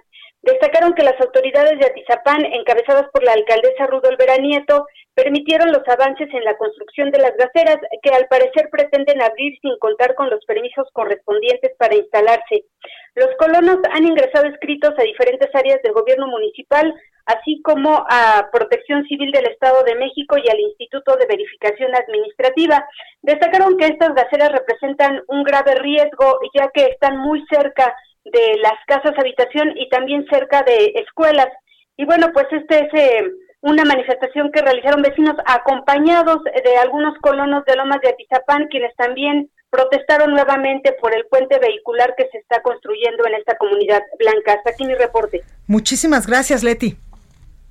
[0.45, 6.29] Destacaron que las autoridades de Atizapán, encabezadas por la alcaldesa Rudolf Nieto, permitieron los avances
[6.35, 10.45] en la construcción de las gaceras, que al parecer pretenden abrir sin contar con los
[10.45, 12.67] permisos correspondientes para instalarse.
[13.15, 16.93] Los colonos han ingresado escritos a diferentes áreas del gobierno municipal,
[17.25, 22.87] así como a Protección Civil del Estado de México y al Instituto de Verificación Administrativa.
[23.23, 28.79] Destacaron que estas gaceras representan un grave riesgo, ya que están muy cerca de las
[28.87, 31.49] casas habitación y también cerca de escuelas.
[31.97, 37.65] Y bueno, pues este es eh, una manifestación que realizaron vecinos acompañados de algunos colonos
[37.65, 42.63] de Lomas de Atizapán, quienes también protestaron nuevamente por el puente vehicular que se está
[42.63, 44.53] construyendo en esta comunidad blanca.
[44.53, 45.43] Hasta aquí mi reporte.
[45.67, 46.97] Muchísimas gracias, Leti.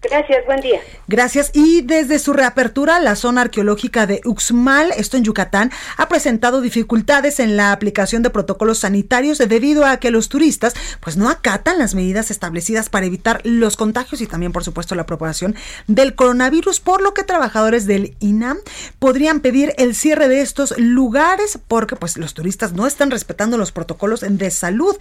[0.10, 0.82] Gracias, buen día.
[1.08, 1.52] Gracias.
[1.54, 7.40] Y desde su reapertura, la zona arqueológica de Uxmal, esto en Yucatán, ha presentado dificultades
[7.40, 11.96] en la aplicación de protocolos sanitarios debido a que los turistas pues no acatan las
[11.96, 15.56] medidas establecidas para evitar los contagios y también, por supuesto, la propagación
[15.88, 18.58] del coronavirus, por lo que trabajadores del INAM
[19.00, 23.72] podrían pedir el cierre de estos lugares porque pues los turistas no están respetando los
[23.72, 24.96] protocolos de salud.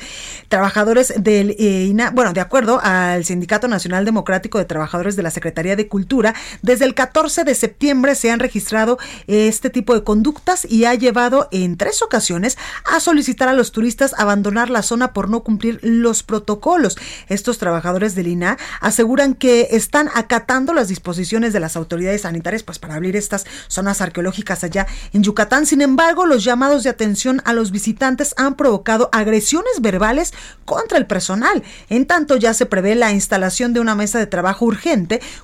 [0.49, 5.31] Trabajadores del eh, INAM, bueno, de acuerdo al Sindicato Nacional Democrático de Trabajadores de la
[5.31, 10.67] Secretaría de Cultura, desde el 14 de septiembre se han registrado este tipo de conductas
[10.69, 15.31] y ha llevado en tres ocasiones a solicitar a los turistas abandonar la zona por
[15.31, 16.99] no cumplir los protocolos.
[17.29, 22.79] Estos trabajadores del INA aseguran que están acatando las disposiciones de las autoridades sanitarias pues
[22.79, 25.65] para abrir estas zonas arqueológicas allá en Yucatán.
[25.65, 30.35] Sin embargo, los llamados de atención a los visitantes han provocado agresiones verbales
[30.67, 31.63] contra el personal.
[31.89, 34.82] En tanto, ya se prevé la instalación de una mesa de trabajo urgente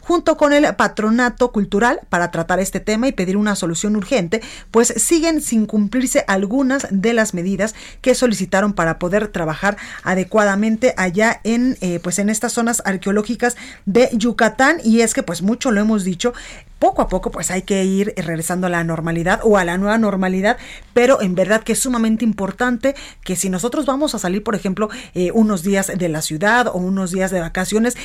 [0.01, 4.93] junto con el patronato cultural para tratar este tema y pedir una solución urgente, pues
[4.97, 11.77] siguen sin cumplirse algunas de las medidas que solicitaron para poder trabajar adecuadamente allá en
[11.81, 14.79] eh, pues en estas zonas arqueológicas de Yucatán.
[14.85, 16.33] Y es que pues mucho lo hemos dicho
[16.79, 19.99] poco a poco pues hay que ir regresando a la normalidad o a la nueva
[19.99, 20.59] normalidad,
[20.95, 24.89] pero en verdad que es sumamente importante que si nosotros vamos a salir, por ejemplo,
[25.15, 27.97] eh, unos días de la ciudad o unos días de vacaciones,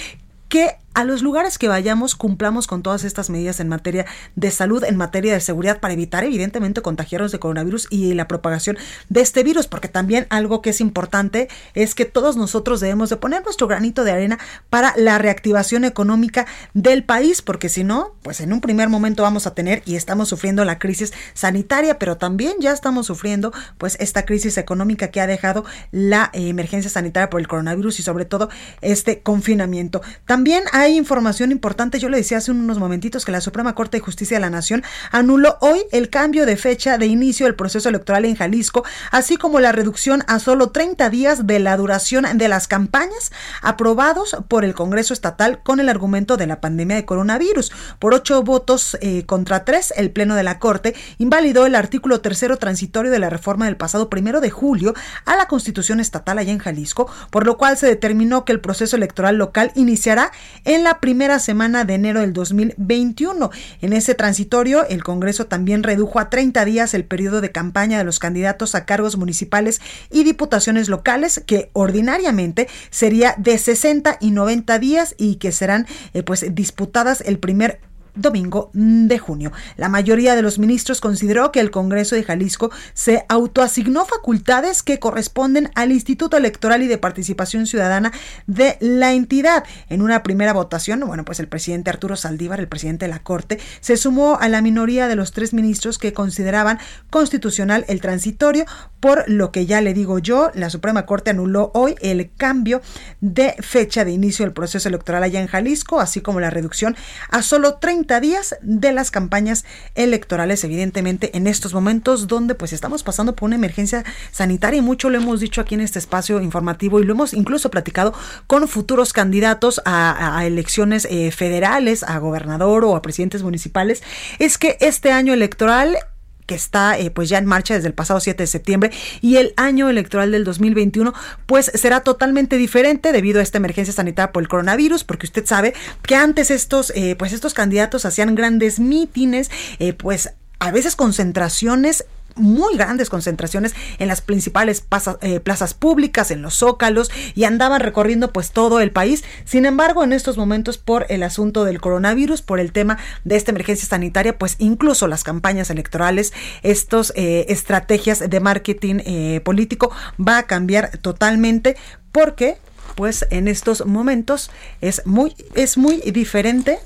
[0.50, 4.84] que a los lugares que vayamos cumplamos con todas estas medidas en materia de salud,
[4.84, 8.78] en materia de seguridad, para evitar evidentemente contagiarnos de coronavirus y la propagación
[9.10, 13.18] de este virus, porque también algo que es importante es que todos nosotros debemos de
[13.18, 18.40] poner nuestro granito de arena para la reactivación económica del país, porque si no, pues
[18.42, 22.54] en un primer momento vamos a tener y estamos sufriendo la crisis sanitaria, pero también
[22.60, 27.48] ya estamos sufriendo pues esta crisis económica que ha dejado la emergencia sanitaria por el
[27.48, 28.50] coronavirus y sobre todo
[28.82, 30.02] este confinamiento.
[30.26, 32.00] También hay hay información importante.
[32.00, 34.84] Yo le decía hace unos momentitos que la Suprema Corte de Justicia de la Nación
[35.12, 39.60] anuló hoy el cambio de fecha de inicio del proceso electoral en Jalisco, así como
[39.60, 43.32] la reducción a solo 30 días de la duración de las campañas
[43.62, 47.72] aprobados por el Congreso Estatal con el argumento de la pandemia de coronavirus.
[48.00, 52.58] Por ocho votos eh, contra tres, el Pleno de la Corte invalidó el artículo tercero
[52.58, 54.94] transitorio de la reforma del pasado primero de julio
[55.26, 58.96] a la Constitución Estatal allá en Jalisco, por lo cual se determinó que el proceso
[58.98, 60.32] electoral local iniciará
[60.66, 63.52] en la primera semana de enero del 2021.
[63.82, 68.04] En ese transitorio, el Congreso también redujo a 30 días el periodo de campaña de
[68.04, 74.80] los candidatos a cargos municipales y diputaciones locales, que ordinariamente sería de 60 y 90
[74.80, 77.80] días y que serán eh, pues disputadas el primer
[78.16, 79.52] domingo de junio.
[79.78, 85.00] La mayoría de los ministros consideró que el Congreso de Jalisco se autoasignó facultades que
[85.00, 88.12] corresponden al Instituto Electoral y de Participación Ciudadana
[88.48, 89.64] de la entidad.
[89.90, 93.60] En una primera votación, bueno, pues el presidente Arturo Saldívar, el presidente de la Corte,
[93.80, 98.66] se sumó a la minoría de los tres ministros que consideraban constitucional el transitorio,
[99.00, 102.82] por lo que ya le digo yo, la Suprema Corte anuló hoy el cambio
[103.22, 106.96] de fecha de inicio del proceso electoral allá en Jalisco, así como la reducción
[107.30, 113.04] a solo 30 días de las campañas electorales, evidentemente en estos momentos donde pues estamos
[113.04, 117.00] pasando por una emergencia sanitaria y mucho lo hemos dicho aquí en este espacio informativo
[117.00, 118.14] y lo hemos incluso platicado
[118.48, 124.04] con futuros candidatos a, elecciones eh, federales, a gobernador o a presidentes municipales,
[124.40, 125.98] es que este año electoral
[126.46, 128.92] que está eh, pues ya en marcha desde el pasado 7 de septiembre
[129.22, 131.14] y el año electoral del 2021
[131.46, 135.74] pues será totalmente diferente debido a esta emergencia sanitaria por el coronavirus porque usted sabe
[136.04, 142.06] que antes estos eh, pues estos candidatos hacían grandes mítines eh, pues a veces concentraciones
[142.36, 144.86] muy grandes concentraciones en las principales
[145.22, 149.24] eh, plazas públicas, en los zócalos y andaban recorriendo pues todo el país.
[149.46, 153.52] Sin embargo, en estos momentos por el asunto del coronavirus, por el tema de esta
[153.52, 160.40] emergencia sanitaria, pues incluso las campañas electorales, estas eh, estrategias de marketing eh, político va
[160.40, 161.76] a cambiar totalmente
[162.12, 162.58] porque
[162.96, 166.80] pues en estos momentos es muy es muy diferente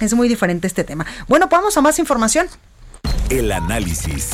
[0.00, 1.06] es muy diferente este tema.
[1.28, 2.46] Bueno, vamos a más información.
[3.30, 4.30] El análisis.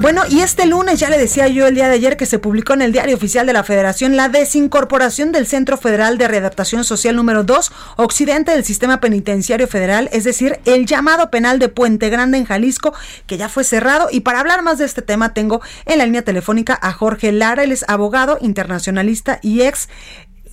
[0.00, 2.72] Bueno, y este lunes ya le decía yo el día de ayer que se publicó
[2.72, 7.16] en el Diario Oficial de la Federación la desincorporación del Centro Federal de Readaptación Social
[7.16, 12.38] número 2, occidente del Sistema Penitenciario Federal, es decir, el llamado penal de Puente Grande
[12.38, 12.94] en Jalisco,
[13.26, 14.06] que ya fue cerrado.
[14.12, 17.64] Y para hablar más de este tema tengo en la línea telefónica a Jorge Lara,
[17.64, 19.88] él es abogado, internacionalista y ex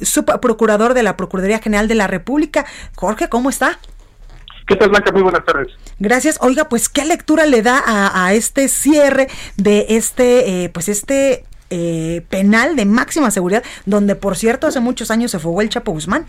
[0.02, 2.66] subprocurador de la Procuraduría General de la República.
[2.96, 3.78] Jorge, ¿cómo está?
[4.68, 5.12] ¿Qué tal, Blanca?
[5.12, 5.68] Muy buenas tardes.
[6.00, 6.40] Gracias.
[6.42, 12.26] Oiga, pues, ¿qué lectura le da a, este cierre de este, eh, pues, este eh,
[12.30, 16.26] penal de máxima seguridad, donde, por cierto, hace muchos años se fugó el Chapo Guzmán?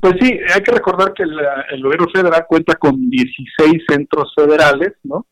[0.00, 5.26] Pues sí, hay que recordar que el, gobierno federal cuenta con 16 centros federales, ¿no?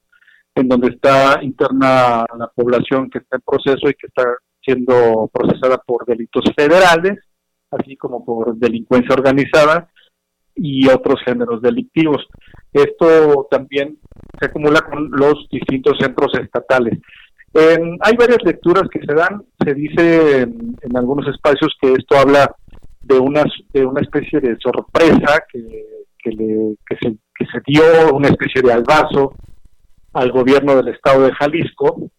[0.54, 4.24] En donde está interna la población que está en proceso y que está
[4.62, 7.18] siendo procesada por delitos federales,
[7.70, 9.88] así como por delincuencia organizada
[10.58, 12.26] y otros géneros delictivos.
[12.72, 13.98] Esto también
[14.38, 16.98] se acumula con los distintos centros estatales.
[17.54, 22.54] hay varias lecturas que se dan, se dice en, algunos espacios que esto habla
[23.00, 25.84] de una, de una especie de sorpresa que,
[26.18, 29.34] que, le, se, que se dio, una especie de albazo
[30.12, 32.10] al gobierno del estado de Jalisco,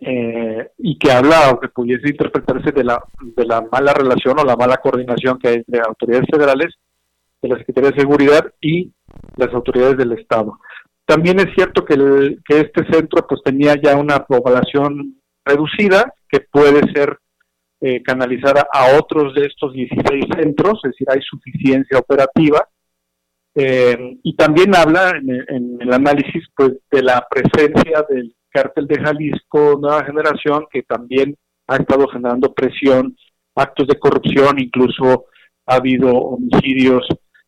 [0.00, 4.44] eh, y que habla o que pudiese interpretarse de la, de la mala relación o
[4.44, 6.74] la mala coordinación que hay entre autoridades federales
[7.42, 8.92] de la Secretaría de Seguridad y
[9.36, 10.58] las autoridades del Estado.
[11.04, 11.94] También es cierto que,
[12.48, 17.18] este centro pues tenía ya una población reducida que puede ser
[17.80, 22.66] eh, canalizada a otros de estos 16 centros, es decir, hay suficiencia operativa.
[23.54, 29.78] Eh, y también habla en, el análisis pues de la presencia del cártel de Jalisco
[29.78, 31.36] Nueva Generación que también
[31.66, 33.14] ha estado generando presión,
[33.54, 35.26] actos de corrupción, incluso
[35.66, 37.06] ha habido homicidios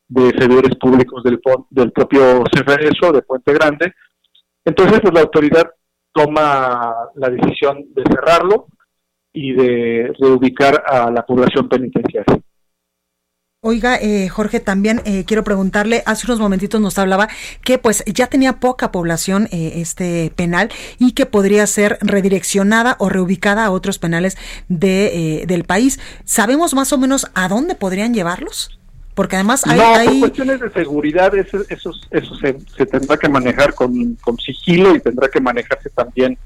[0.09, 1.41] de servidores públicos del,
[1.71, 3.93] del propio CFESO de Puente Grande.
[4.65, 5.71] Entonces, pues la autoridad
[6.13, 8.69] toma la decisión de cerrarlo
[9.33, 12.41] y de reubicar a la población penitenciaria.
[13.67, 17.29] Oiga, eh, Jorge, también eh, quiero preguntarle, hace unos momentitos nos hablaba
[17.63, 23.09] que pues ya tenía poca población eh, este penal y que podría ser redireccionada o
[23.09, 24.37] reubicada a otros penales
[24.69, 25.99] de, del país.
[26.27, 28.79] ¿Sabemos más o menos a dónde podrían llevarlos?
[29.15, 29.79] Porque además hay...
[29.79, 34.37] No, por cuestiones de seguridad eso, eso, eso se, se, tendrá que manejar con, con
[34.39, 36.37] sigilo y tendrá que manejarse también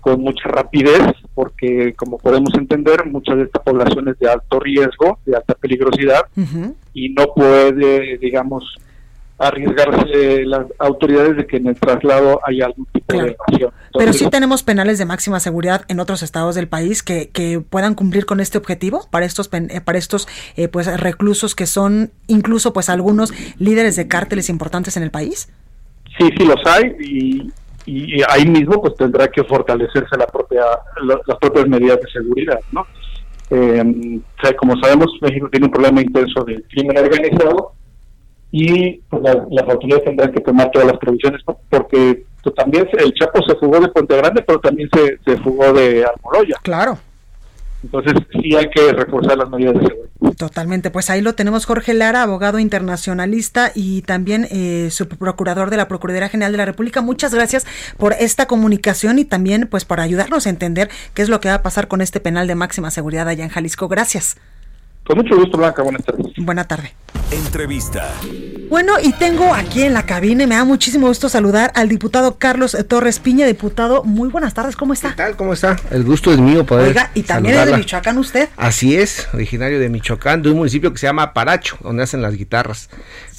[0.00, 1.02] con mucha rapidez,
[1.34, 6.22] porque como podemos entender, muchas de esta población es de alto riesgo, de alta peligrosidad,
[6.94, 8.78] y no puede, digamos,
[9.40, 13.72] arriesgarse las autoridades de que en el traslado haya algún tipo de evasión.
[13.96, 17.94] Pero sí tenemos penales de máxima seguridad en otros estados del país que, que puedan
[17.94, 22.74] cumplir con este objetivo para estos eh, para estos eh, pues reclusos que son incluso
[22.74, 25.50] pues algunos líderes de cárteles importantes en el país.
[26.18, 27.52] Sí, sí los hay y,
[27.86, 30.64] y ahí mismo pues tendrá que fortalecerse la propia
[31.02, 32.86] las propias medidas de seguridad no
[33.50, 37.72] eh, o sea, como sabemos México tiene un problema intenso de crimen organizado
[38.52, 43.42] y pues, las autoridades tendrán que tomar todas las previsiones porque pues, también el Chapo
[43.42, 46.98] se fugó de Puente Grande pero también se, se fugó de Almoloya claro
[47.82, 50.36] entonces sí hay que reforzar las medidas de seguridad.
[50.36, 55.88] Totalmente, pues ahí lo tenemos Jorge Lara, abogado internacionalista y también eh, subprocurador de la
[55.88, 57.00] Procuraduría General de la República.
[57.00, 61.40] Muchas gracias por esta comunicación y también pues para ayudarnos a entender qué es lo
[61.40, 63.88] que va a pasar con este penal de máxima seguridad allá en Jalisco.
[63.88, 64.36] Gracias.
[65.06, 65.82] Con mucho gusto, Blanca.
[65.82, 66.26] Buenas tardes.
[66.36, 66.92] Buena tarde.
[67.32, 68.59] Entrevista.
[68.70, 72.38] Bueno, y tengo aquí en la cabina, y me da muchísimo gusto saludar al diputado
[72.38, 73.44] Carlos Torres Piña.
[73.44, 75.08] Diputado, muy buenas tardes, ¿cómo está?
[75.08, 75.34] ¿Qué tal?
[75.36, 75.76] ¿Cómo está?
[75.90, 76.86] El gusto es mío poder.
[76.86, 78.48] Oiga, y también es de Michoacán usted.
[78.56, 82.36] Así es, originario de Michoacán, de un municipio que se llama Paracho, donde hacen las
[82.36, 82.90] guitarras,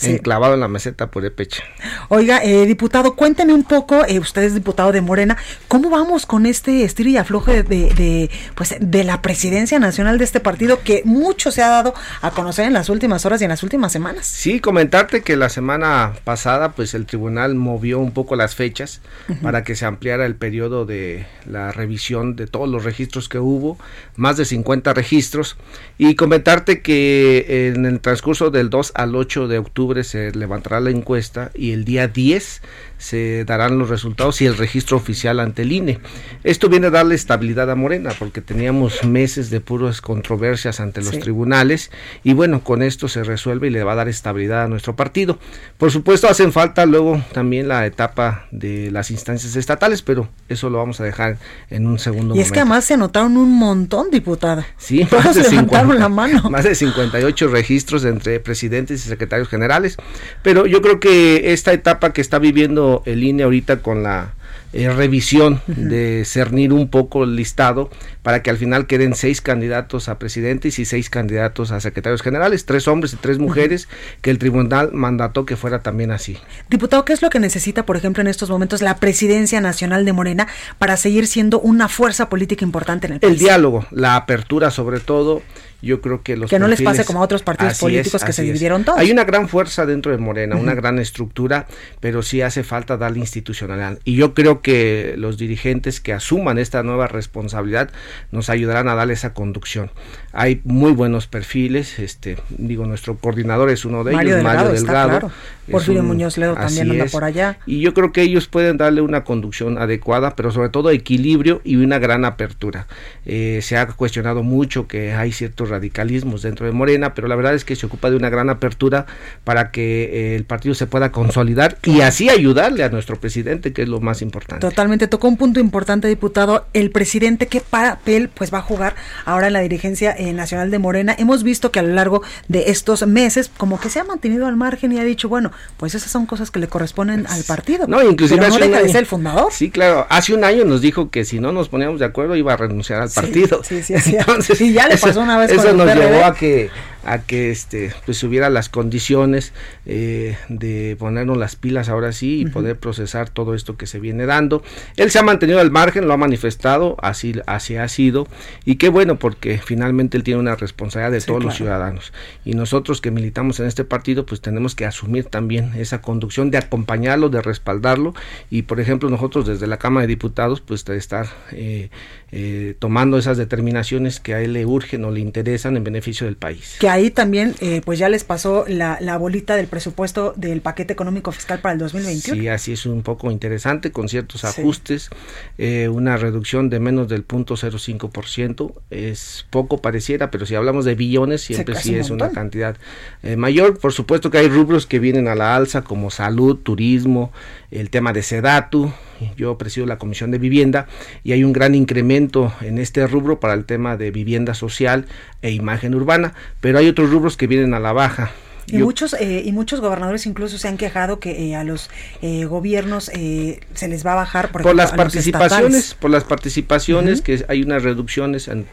[0.02, 1.64] enclavado en la meseta Purepecha.
[2.10, 5.38] Oiga, eh, diputado, cuénteme un poco, eh, usted es diputado de Morena,
[5.70, 10.26] ¿cómo vamos con este estilo y afloje de, de, pues, de la presidencia nacional de
[10.26, 13.50] este partido que mucho se ha dado a conocer en las últimas horas y en
[13.50, 14.28] las últimas semanas?
[14.28, 19.34] Sí, comentarte que la semana pasada pues el tribunal movió un poco las fechas uh
[19.34, 19.42] -huh.
[19.42, 23.78] para que se ampliara el periodo de la revisión de todos los registros que hubo,
[24.16, 25.58] más de 50 registros,
[25.98, 30.90] y comentarte que en el transcurso del 2 al 8 de octubre se levantará la
[30.90, 32.62] encuesta y el día 10
[33.02, 36.00] se darán los resultados y el registro oficial ante el INE.
[36.44, 41.10] Esto viene a darle estabilidad a Morena porque teníamos meses de puras controversias ante los
[41.10, 41.20] sí.
[41.20, 41.90] tribunales
[42.24, 45.40] y bueno, con esto se resuelve y le va a dar estabilidad a nuestro partido.
[45.80, 50.78] Por supuesto, hacen falta luego también la etapa de las instancias estatales, pero eso lo
[50.78, 51.40] vamos a dejar
[51.72, 52.46] en un segundo y momento.
[52.46, 54.68] es que además se anotaron un montón, diputada.
[54.78, 56.50] Sí, Todos más de, 50, la mano.
[56.52, 59.98] más de 58 registros entre presidentes y secretarios generales,
[60.44, 64.34] pero yo creo que esta etapa que está viviendo el INE ahorita con la
[64.74, 65.76] eh, revisión uh -huh.
[65.76, 67.90] de cernir un poco el listado
[68.24, 72.66] para que al final queden seis candidatos a presidentes y seis candidatos a secretarios generales,
[72.66, 74.22] tres hombres y tres mujeres, uh -huh.
[74.22, 76.38] que el tribunal mandató que fuera también así.
[76.70, 80.14] Diputado, ¿qué es lo que necesita, por ejemplo, en estos momentos la presidencia nacional de
[80.14, 80.48] Morena
[80.80, 83.34] para seguir siendo una fuerza política importante en el país?
[83.34, 85.42] El diálogo, la apertura sobre todo
[85.82, 88.24] yo creo que los que no perfiles, les pase como a otros partidos políticos es,
[88.24, 89.00] que se dividieron todos.
[89.00, 90.64] Hay una gran fuerza dentro de Morena, uh -huh.
[90.64, 91.68] una gran estructura,
[92.00, 94.00] pero sí hace falta darle institucional.
[94.04, 97.90] Y yo creo que los dirigentes que asuman esta nueva responsabilidad
[98.32, 99.92] nos ayudarán a darle esa conducción.
[100.34, 104.74] Hay muy buenos perfiles, este, digo, nuestro coordinador es uno de Mario ellos, Delgado, Mario
[104.74, 105.10] Delgado.
[105.10, 105.32] Claro.
[105.72, 107.12] Porfirio Muñoz Ledo también anda es.
[107.12, 107.58] por allá.
[107.66, 111.78] Y yo creo que ellos pueden darle una conducción adecuada, pero sobre todo equilibrio y
[111.78, 112.88] una gran apertura.
[113.26, 117.56] Eh, se ha cuestionado mucho que hay ciertos radicalismos dentro de Morena, pero la verdad
[117.56, 119.08] es que se ocupa de una gran apertura
[119.44, 123.82] para que eh, el partido se pueda consolidar y así ayudarle a nuestro presidente, que
[123.82, 124.62] es lo más importante.
[124.62, 128.96] Totalmente, tocó un punto importante, diputado, el presidente, qué papel pues va a jugar
[129.26, 131.16] ahora en la dirigencia eh, nacional de Morena.
[131.18, 134.56] Hemos visto que a lo largo de estos meses, como que se ha mantenido al
[134.56, 137.88] margen y ha dicho, bueno, pues esas son cosas que le corresponden al partido.
[137.88, 139.52] No, inclusive pero no deja de ser el fundador.
[139.52, 142.54] Sí, claro, hace un año nos dijo que si no nos poníamos de acuerdo iba
[142.54, 143.64] a renunciar al partido.
[143.64, 144.16] Sí, sí, sí.
[144.20, 146.10] Entonces, y ya le pasó eso, una vez eso nos PRD.
[146.10, 146.70] llevó a que
[147.04, 149.54] a que este pues hubiera las condiciones
[149.86, 152.54] eh, de ponernos las pilas ahora sí y uh -huh.
[152.54, 154.64] poder procesar todo esto que se viene dando.
[154.98, 158.28] Él se ha mantenido al margen, lo ha manifestado, así, así ha sido,
[158.66, 161.50] y qué bueno porque finalmente él tiene una responsabilidad de sí, todos claro.
[161.50, 162.14] los ciudadanos.
[162.46, 166.58] Y nosotros que militamos en este partido, pues tenemos que asumir también esa conducción de
[166.58, 168.14] acompañarlo, de respaldarlo,
[168.50, 171.90] y por ejemplo nosotros desde la Cámara de Diputados, pues de estar eh,
[172.32, 176.38] eh, tomando esas determinaciones que a él le urgen o le interesan en beneficio del
[176.38, 176.78] país.
[176.92, 181.32] Ahí también eh, pues ya les pasó la, la, bolita del presupuesto del paquete económico
[181.32, 182.42] fiscal para el 2021.
[182.42, 185.10] Sí, así es un poco interesante con ciertos ajustes,
[185.58, 191.42] eh, una reducción de menos del 0.05%, es poco pareciera, pero si hablamos de billones
[191.42, 192.78] siempre sí es una cantidad
[193.24, 193.80] eh, mayor.
[193.80, 197.32] Por supuesto que hay rubros que vienen a la alza como salud, turismo,
[197.72, 198.92] el tema de Sedatu,
[199.38, 200.88] yo presido la Comisión de Vivienda
[201.24, 205.06] y hay un gran incremento en este rubro para el tema de vivienda social
[205.42, 208.32] e imagen urbana, pero hay otros rubros que vienen a la baja.
[208.68, 211.90] Y muchos eh, y muchos gobernadores incluso se han quejado que eh, a los
[212.22, 217.64] eh, gobiernos se les va a bajar por, las participaciones, por las participaciones que hay
[217.64, 218.68] unas reducciones en,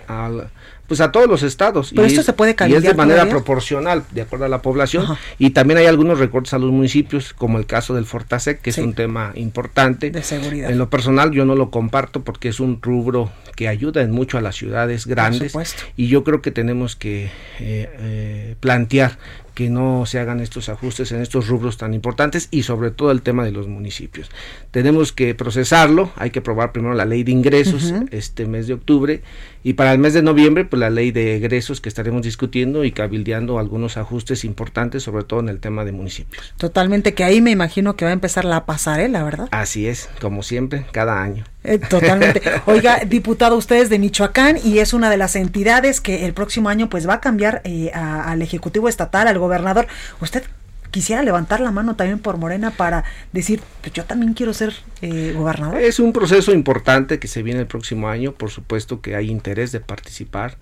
[0.89, 1.93] pues a todos los estados.
[1.95, 5.07] Pero y esto se puede Y es de manera proporcional, de acuerdo a la población.
[5.39, 8.78] Y también hay algunos recortes a los municipios, como el caso del Fortasec, que es
[8.78, 10.11] un tema importante.
[10.11, 10.70] De seguridad.
[10.70, 14.39] En lo personal yo no lo comparto porque es un rubro que ayuda en mucho
[14.39, 15.55] a las ciudades grandes.
[15.97, 17.30] Y yo creo que tenemos que eh,
[17.61, 19.18] eh, plantear
[19.59, 23.22] que no se hagan estos ajustes en estos rubros tan importantes y sobre todo el
[23.22, 24.30] tema de los municipios.
[24.70, 29.20] Tenemos que procesarlo, hay que aprobar primero la ley de ingresos este mes de octubre
[29.64, 32.93] y para el mes de noviembre pues la ley de egresos que estaremos discutiendo y
[32.93, 36.55] cabildeando algunos ajustes importantes sobre todo en el tema de municipios.
[36.57, 39.49] Totalmente, que ahí me imagino que va a empezar la pasarela, ¿verdad?
[39.51, 41.45] Así es, como siempre, cada año.
[41.64, 42.41] Eh, totalmente.
[42.66, 46.68] Oiga, diputado, usted es de Michoacán y es una de las entidades que el próximo
[46.68, 49.87] año pues va a cambiar eh, al Ejecutivo Estatal, al gobernador.
[50.20, 50.45] ¿Usted
[50.91, 55.32] quisiera levantar la mano también por Morena para decir, pues yo también quiero ser eh,
[55.36, 55.80] gobernador?
[55.80, 59.72] Es un proceso importante que se viene el próximo año, por supuesto que hay interés
[59.72, 60.57] de participar.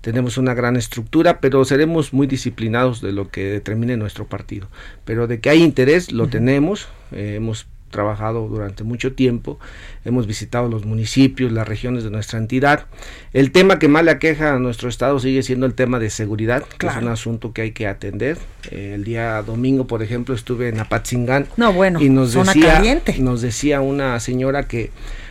[0.00, 4.68] Tenemos una gran estructura, pero seremos muy disciplinados de lo que determine nuestro partido.
[5.04, 6.88] Pero de que hay interés, lo tenemos.
[7.12, 9.60] hemos trabajado durante mucho tiempo,
[10.04, 12.86] hemos visitado los municipios, las regiones de nuestra entidad.
[13.32, 16.64] El tema que más le aqueja a nuestro estado sigue siendo el tema de seguridad,
[16.78, 18.38] que es un asunto que hay que atender.
[18.72, 22.82] Eh, el día domingo, por ejemplo, estuve en Apatzingán no, bueno, y nos decía,
[23.18, 24.90] nos decía una señora que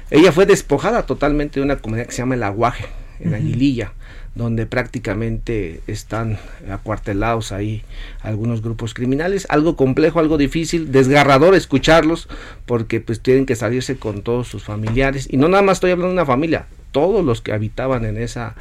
[0.10, 2.86] ella fue despojada totalmente de una comunidad que se llama El Aguaje,
[3.20, 3.92] en Aguililla
[4.34, 6.38] donde prácticamente están
[6.70, 7.84] acuartelados ahí
[8.22, 9.46] algunos grupos criminales.
[9.50, 12.30] Algo complejo, algo difícil, desgarrador escucharlos
[12.66, 15.28] porque pues tienen que salirse con todos sus familiares.
[15.30, 18.56] Y no nada más estoy hablando de una familia, todos los que habitaban en esa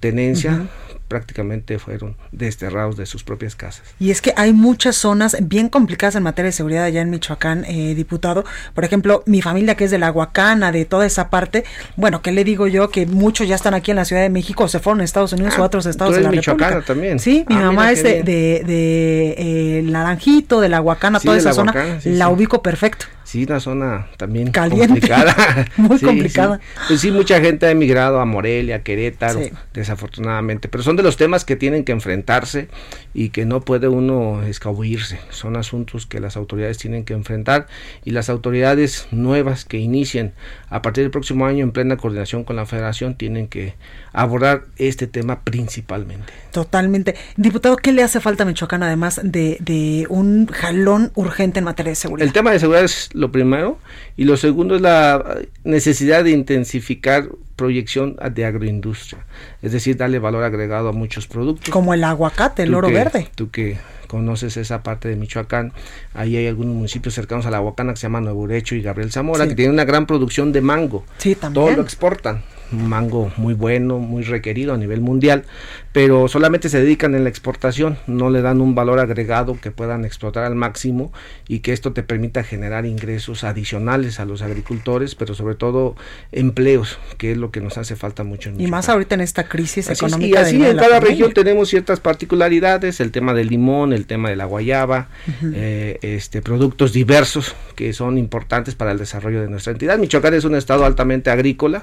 [0.00, 0.68] tenencia
[1.14, 3.84] prácticamente fueron desterrados de sus propias casas.
[4.00, 7.64] Y es que hay muchas zonas bien complicadas en materia de seguridad allá en Michoacán,
[7.66, 8.44] eh, diputado.
[8.74, 11.62] Por ejemplo, mi familia que es de la Huacana, de toda esa parte,
[11.94, 12.90] bueno, ¿qué le digo yo?
[12.90, 15.54] Que muchos ya están aquí en la Ciudad de México, se fueron a Estados Unidos
[15.56, 16.82] o a ah, otros estados de la República.
[16.82, 17.20] también.
[17.20, 22.00] Sí, mi ah, mamá es de, de, eh, Naranjito, de la Huacana, toda esa zona,
[22.02, 23.06] la ubico perfecto.
[23.24, 25.34] Sí, una zona también complicada.
[25.76, 26.60] Muy complicada.
[26.86, 29.40] Pues sí, mucha gente ha emigrado a Morelia, Querétaro,
[29.72, 30.68] desafortunadamente.
[30.68, 32.68] Pero son de los temas que tienen que enfrentarse
[33.12, 35.20] y que no puede uno escabullirse.
[35.30, 37.68] Son asuntos que las autoridades tienen que enfrentar
[38.04, 40.32] y las autoridades nuevas que inicien
[40.68, 43.74] a partir del próximo año en plena coordinación con la federación tienen que
[44.12, 46.32] abordar este tema principalmente.
[46.50, 47.14] Totalmente.
[47.36, 51.90] Diputado, ¿qué le hace falta a Michoacán además de, de un jalón urgente en materia
[51.90, 52.26] de seguridad?
[52.26, 53.78] El tema de seguridad es lo primero
[54.16, 59.24] y lo segundo es la necesidad de intensificar proyección de agroindustria,
[59.62, 61.70] es decir, darle valor agregado a muchos productos.
[61.70, 63.28] Como el aguacate, el oro verde.
[63.34, 63.78] Tú que
[64.08, 65.72] conoces esa parte de Michoacán,
[66.14, 69.10] ahí hay algunos municipios cercanos a la Huacana que se llama Nuevo Urecho y Gabriel
[69.10, 71.04] Zamora, que tienen una gran producción de mango.
[71.18, 71.66] Sí, también.
[71.66, 72.42] Todo lo exportan
[72.72, 75.44] un mango muy bueno, muy requerido a nivel mundial,
[75.92, 80.04] pero solamente se dedican en la exportación, no le dan un valor agregado que puedan
[80.04, 81.12] explotar al máximo
[81.48, 85.94] y que esto te permita generar ingresos adicionales a los agricultores, pero sobre todo
[86.32, 88.50] empleos, que es lo que nos hace falta mucho.
[88.50, 90.40] En y más ahorita en esta crisis económica.
[90.40, 94.36] y así en cada región tenemos ciertas particularidades, el tema del limón, el tema de
[94.36, 95.08] la guayaba,
[95.54, 99.98] eh, este, productos diversos que son importantes para el desarrollo de nuestra entidad.
[99.98, 101.82] Michoacán es un estado altamente agrícola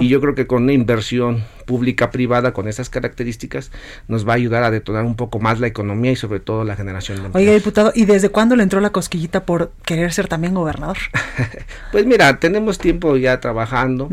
[0.00, 3.70] y yo creo que con una inversión pública privada con esas características
[4.08, 6.76] nos va a ayudar a detonar un poco más la economía y sobre todo la
[6.76, 7.42] generación de empleos.
[7.42, 10.98] Oiga, diputado, ¿y desde cuándo le entró la cosquillita por querer ser también gobernador?
[11.92, 14.08] pues mira, tenemos tiempo ya trabajando.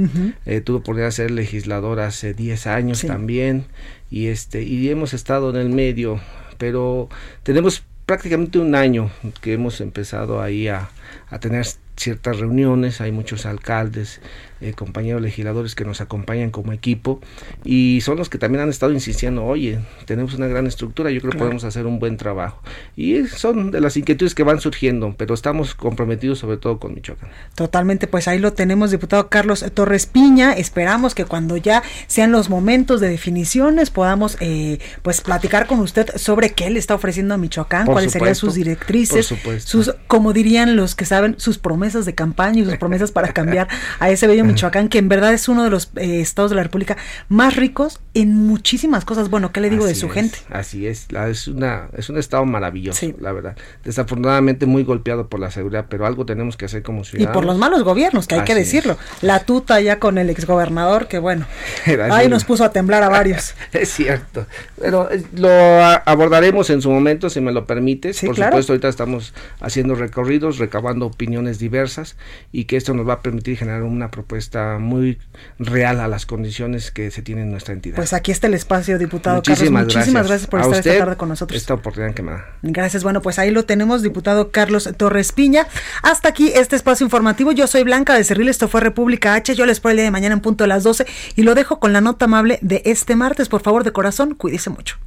[0.45, 3.65] Eh, tuve oportunidad de ser legislador hace 10 años también
[4.09, 6.19] y este y hemos estado en el medio,
[6.57, 7.09] pero
[7.43, 10.89] tenemos prácticamente un año que hemos empezado ahí a,
[11.29, 14.19] a tener ciertas reuniones, hay muchos alcaldes,
[14.61, 17.21] eh, compañeros legisladores que nos acompañan como equipo
[17.63, 21.31] y son los que también han estado insistiendo, oye, tenemos una gran estructura, yo creo
[21.31, 22.61] que podemos hacer un buen trabajo.
[22.95, 27.29] Y son de las inquietudes que van surgiendo, pero estamos comprometidos sobre todo con Michoacán.
[27.55, 30.53] Totalmente, pues ahí lo tenemos, diputado Carlos Torres Piña.
[30.53, 36.07] Esperamos que cuando ya sean los momentos de definiciones podamos eh, pues platicar con usted
[36.15, 39.33] sobre qué le está ofreciendo a Michoacán, cuáles serían sus directrices,
[39.63, 43.67] sus, como dirían los que saben, sus promesas de campaña y sus promesas para cambiar
[43.99, 46.63] a ese bello Michoacán, que en verdad es uno de los eh, estados de la
[46.63, 46.97] República
[47.27, 49.29] más ricos en muchísimas cosas.
[49.29, 50.39] Bueno, ¿qué le digo de su gente?
[50.49, 53.55] Así es, la, es, una, es un estado maravilloso, la verdad.
[53.83, 57.33] Desafortunadamente muy golpeado por la seguridad, pero algo tenemos que hacer como ciudadanos.
[57.33, 58.97] Y por los malos gobiernos, que hay que decirlo.
[59.21, 61.45] La tuta ya con el exgobernador, que bueno,
[62.11, 63.53] ahí nos puso a temblar a varios.
[63.73, 64.45] es cierto,
[64.79, 68.21] pero eh, lo abordaremos en su momento, si me lo permites.
[68.21, 72.15] por supuesto, ahorita estamos haciendo recorridos, recabando opiniones diversas
[72.51, 74.38] y que esto nos va a permitir generar una propuesta
[74.79, 75.19] muy
[75.57, 77.95] real a las condiciones que se tienen en nuestra entidad.
[77.95, 79.95] Pues aquí está el espacio, diputado Muchísimas Carlos.
[79.95, 81.57] Muchísimas gracias, por estar esta tarde con nosotros.
[81.57, 82.45] Esta oportunidad que me da.
[82.61, 83.03] Gracias.
[83.03, 85.67] Bueno, pues ahí lo tenemos, diputado Carlos Torres Piña.
[86.01, 87.51] Hasta aquí este espacio informativo.
[87.51, 89.55] Yo soy Blanca de Cerril, esto fue República H.
[89.55, 91.79] Yo les espero el día de mañana en punto de las 12 y lo dejo
[91.79, 93.49] con la nota amable de este martes.
[93.49, 94.97] Por favor, de corazón, cuídese mucho.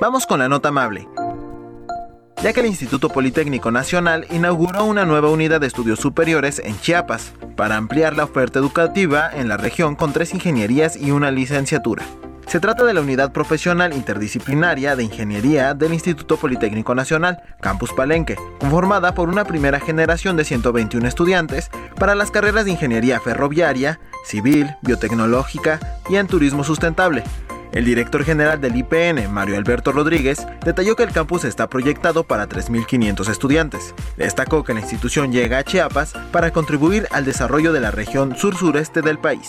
[0.00, 1.06] Vamos con la nota amable
[2.42, 7.32] ya que el Instituto Politécnico Nacional inauguró una nueva unidad de estudios superiores en Chiapas,
[7.56, 12.04] para ampliar la oferta educativa en la región con tres ingenierías y una licenciatura.
[12.46, 18.36] Se trata de la Unidad Profesional Interdisciplinaria de Ingeniería del Instituto Politécnico Nacional, Campus Palenque,
[18.58, 24.74] conformada por una primera generación de 121 estudiantes para las carreras de Ingeniería Ferroviaria, Civil,
[24.82, 25.78] Biotecnológica
[26.08, 27.22] y en Turismo Sustentable.
[27.72, 32.48] El director general del IPN, Mario Alberto Rodríguez, detalló que el campus está proyectado para
[32.48, 33.94] 3.500 estudiantes.
[34.16, 39.02] Destacó que la institución llega a Chiapas para contribuir al desarrollo de la región sur-sureste
[39.02, 39.48] del país.